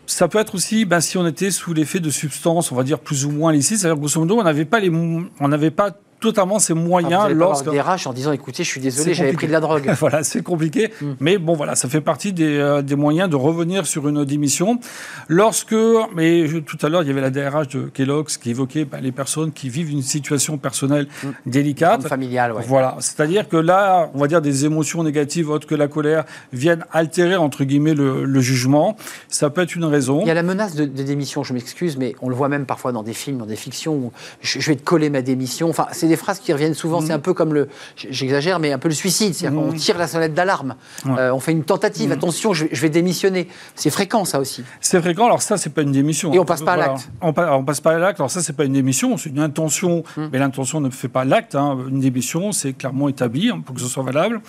[0.07, 2.99] Ça peut être aussi ben, si on était sous l'effet de substances, on va dire
[2.99, 3.79] plus ou moins licites.
[3.79, 7.69] C'est-à-dire, grosso modo, on n'avait pas les, on n'avait pas totalement ses moyens ah, lorsque
[7.69, 9.91] des RH en disant écoutez je suis désolé j'avais pris de la drogue.
[9.99, 10.91] Voilà c'est compliqué.
[11.01, 11.13] Hmm.
[11.19, 14.79] mais bon voilà ça fait partie des, euh, des, moyens de revenir sur une démission.
[15.27, 15.75] Lorsque
[16.15, 19.11] mais tout à l'heure il y avait la DRH de Kellogg's qui évoquait ben, les
[19.11, 21.29] personnes qui vivent une situation personnelle hmm.
[21.45, 22.07] délicate.
[22.07, 22.63] Familiale ouais.
[22.67, 22.95] voilà.
[22.99, 27.35] C'est-à-dire que là on va dire des émotions négatives autres que la colère viennent altérer
[27.35, 28.95] entre guillemets le, le jugement.
[29.27, 30.21] Ça peut être une raison.
[30.21, 32.91] Il y a la menace de, démission je m'excuse mais on le voit même parfois
[32.91, 34.11] dans des films dans des fictions où
[34.41, 35.69] je, je vais te coller ma démission.
[35.69, 37.01] Enfin c'est des phrases qui reviennent souvent.
[37.01, 37.15] C'est mhm.
[37.15, 39.33] un peu comme le, j'exagère, mais un peu le suicide.
[39.33, 39.77] C'est-à-dire qu'on mhm.
[39.77, 40.75] tire la sonnette d'alarme.
[41.05, 42.07] Euh, on fait une tentative.
[42.07, 42.13] Mhm.
[42.13, 43.47] Attention, je, vais démissionner.
[43.75, 44.63] C'est fréquent, ça aussi.
[44.79, 45.25] C'est fréquent.
[45.25, 46.33] Alors ça, c'est pas une démission.
[46.33, 47.09] Et on passe pas à l'acte.
[47.21, 48.19] On, on, passe pas à l'acte.
[48.19, 49.17] Alors ça, c'est pas une démission.
[49.17, 50.03] C'est une intention.
[50.31, 51.55] Mais l'intention ne fait pas l'acte.
[51.55, 51.77] Hein.
[51.89, 54.41] Une démission, c'est clairement établi hein, pour que ce soit valable.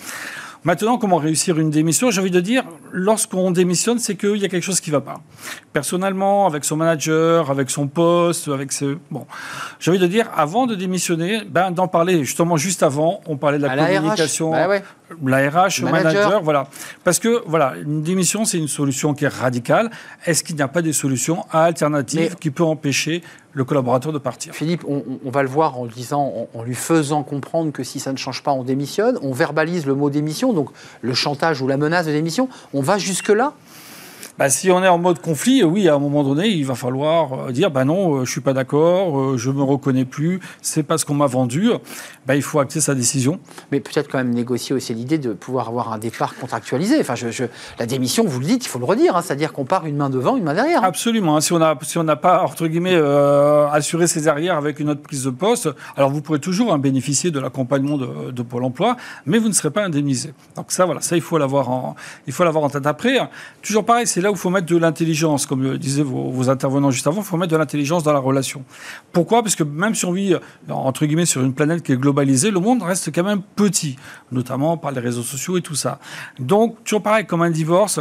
[0.63, 4.49] Maintenant, comment réussir une démission J'ai envie de dire, lorsqu'on démissionne, c'est qu'il y a
[4.49, 5.21] quelque chose qui ne va pas.
[5.73, 8.97] Personnellement, avec son manager, avec son poste, avec ce...
[9.11, 9.25] Bon,
[9.79, 12.23] j'ai envie de dire, avant de démissionner, ben, d'en parler.
[12.23, 14.51] Justement, juste avant, on parlait de la communication.
[14.51, 14.79] La, bah
[15.25, 16.41] la RH, le manager.
[16.43, 16.67] voilà.
[17.03, 19.89] Parce que, voilà, une démission, c'est une solution qui est radicale.
[20.25, 24.53] Est-ce qu'il n'y a pas des solutions alternatives qui peuvent empêcher le collaborateur de partir?
[24.53, 28.11] Philippe, on, va le voir en le disant, en, lui faisant comprendre que si ça
[28.11, 29.17] ne change pas, on démissionne.
[29.21, 30.69] On verbalise le mot démission, donc
[31.01, 32.49] le chantage ou la menace de démission.
[32.73, 33.53] On va jusque-là
[34.37, 37.47] bah, si on est en mode conflit, oui, à un moment donné, il va falloir
[37.47, 40.83] euh, dire bah non, euh, je suis pas d'accord, euh, je me reconnais plus, c'est
[40.83, 41.71] pas ce qu'on m'a vendu.
[42.27, 43.39] Bah, il faut acter sa décision.
[43.71, 46.99] Mais peut-être quand même négocier aussi l'idée de pouvoir avoir un départ contractualisé.
[46.99, 47.45] Enfin, je,
[47.79, 50.11] la démission, vous le dites, il faut le redire, hein, c'est-à-dire qu'on part une main
[50.11, 50.83] devant, une main derrière.
[50.83, 50.87] Hein.
[50.87, 51.37] Absolument.
[51.37, 51.41] Hein.
[51.41, 52.95] si on a, si on n'a pas entre guillemets
[53.71, 57.39] assuré ses arrières avec une autre prise de poste, alors vous pourrez toujours bénéficier de
[57.39, 60.33] l'accompagnement de, de, Pôle Emploi, mais vous ne serez pas indemnisé.
[60.55, 61.95] Donc ça, voilà, ça il faut l'avoir en,
[62.27, 62.85] il faut l'avoir en tête.
[62.85, 63.17] Après,
[63.61, 67.21] toujours pareil, c'est où il faut mettre de l'intelligence, comme disaient vos, intervenants juste avant,
[67.21, 68.63] il faut mettre de l'intelligence dans la relation.
[69.11, 69.43] Pourquoi?
[69.43, 70.35] Parce que même si on vit,
[70.69, 73.97] entre guillemets, sur une planète qui est globalisée, le monde reste quand même petit,
[74.31, 75.99] notamment par les réseaux sociaux et tout ça.
[76.39, 77.99] Donc, toujours pareil, comme un divorce,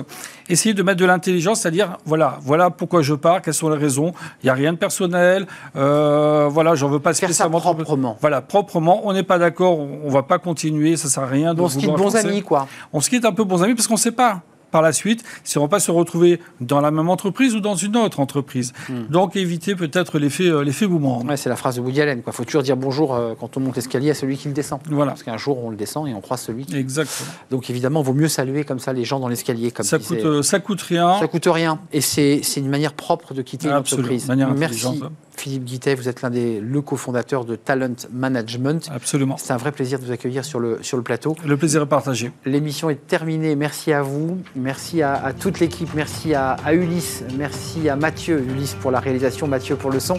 [0.49, 4.13] essayer de mettre de l'intelligence, c'est-à-dire, voilà, voilà pourquoi je pars, quelles sont les raisons,
[4.43, 5.47] il n'y a rien de personnel,
[5.77, 7.61] euh, voilà, j'en veux pas spécialement...
[7.61, 8.17] Faire ça proprement.
[8.21, 11.27] Voilà, proprement, on n'est pas d'accord, on ne va pas continuer, ça ne sert à
[11.27, 12.69] rien de On se quitte bons amis, quoi.
[12.93, 15.25] On se quitte un peu bons amis parce qu'on ne sait pas par la suite
[15.45, 18.73] si on va pas se retrouver dans la même entreprise ou dans une autre entreprise.
[18.89, 19.07] Hmm.
[19.11, 21.29] Donc éviter peut-être l'effet euh, l'effet boomerang.
[21.29, 22.23] Ouais, c'est la phrase de Woody Allen.
[22.27, 24.81] Il faut toujours dire bonjour euh, quand on monte l'escalier à celui qui le descend.
[24.89, 25.13] Voilà.
[25.13, 26.77] Parce qu'un jour on le descend et on croise celui qui.
[26.77, 27.31] Exactement.
[27.51, 29.71] Donc évidemment, il vaut mieux saluer comme ça les gens dans l'escalier.
[29.71, 31.19] Comme ça coûte euh, ça coûte rien.
[31.19, 31.79] Ça coûte rien.
[31.93, 34.29] Et c'est une manière propre de quitter l'entreprise.
[34.57, 35.03] Merci.
[35.37, 38.89] Philippe Guittet, vous êtes l'un des le cofondateurs de Talent Management.
[38.93, 39.37] Absolument.
[39.39, 41.37] C'est un vrai plaisir de vous accueillir sur le, sur le plateau.
[41.45, 42.33] Le plaisir est partagé.
[42.45, 43.55] L'émission est terminée.
[43.55, 44.39] Merci à vous.
[44.57, 45.91] Merci à, toute l'équipe.
[45.95, 47.25] Merci à, Ulysse.
[47.37, 48.41] Merci à Mathieu.
[48.41, 50.19] Ulysse pour la réalisation, Mathieu pour le son.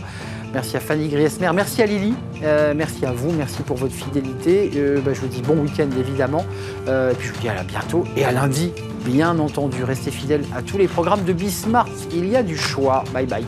[0.54, 1.52] Merci à Fanny Griesmer.
[1.54, 2.14] Merci à Lily.
[2.44, 3.32] Euh, merci à vous.
[3.32, 4.72] Merci pour votre fidélité.
[4.76, 6.46] Euh, bah, je vous dis bon week-end évidemment.
[6.88, 8.72] Euh, et puis je vous dis à bientôt et à lundi.
[9.04, 11.90] Bien entendu, restez fidèles à tous les programmes de Bismarck.
[12.14, 13.04] Il y a du choix.
[13.14, 13.46] Bye bye.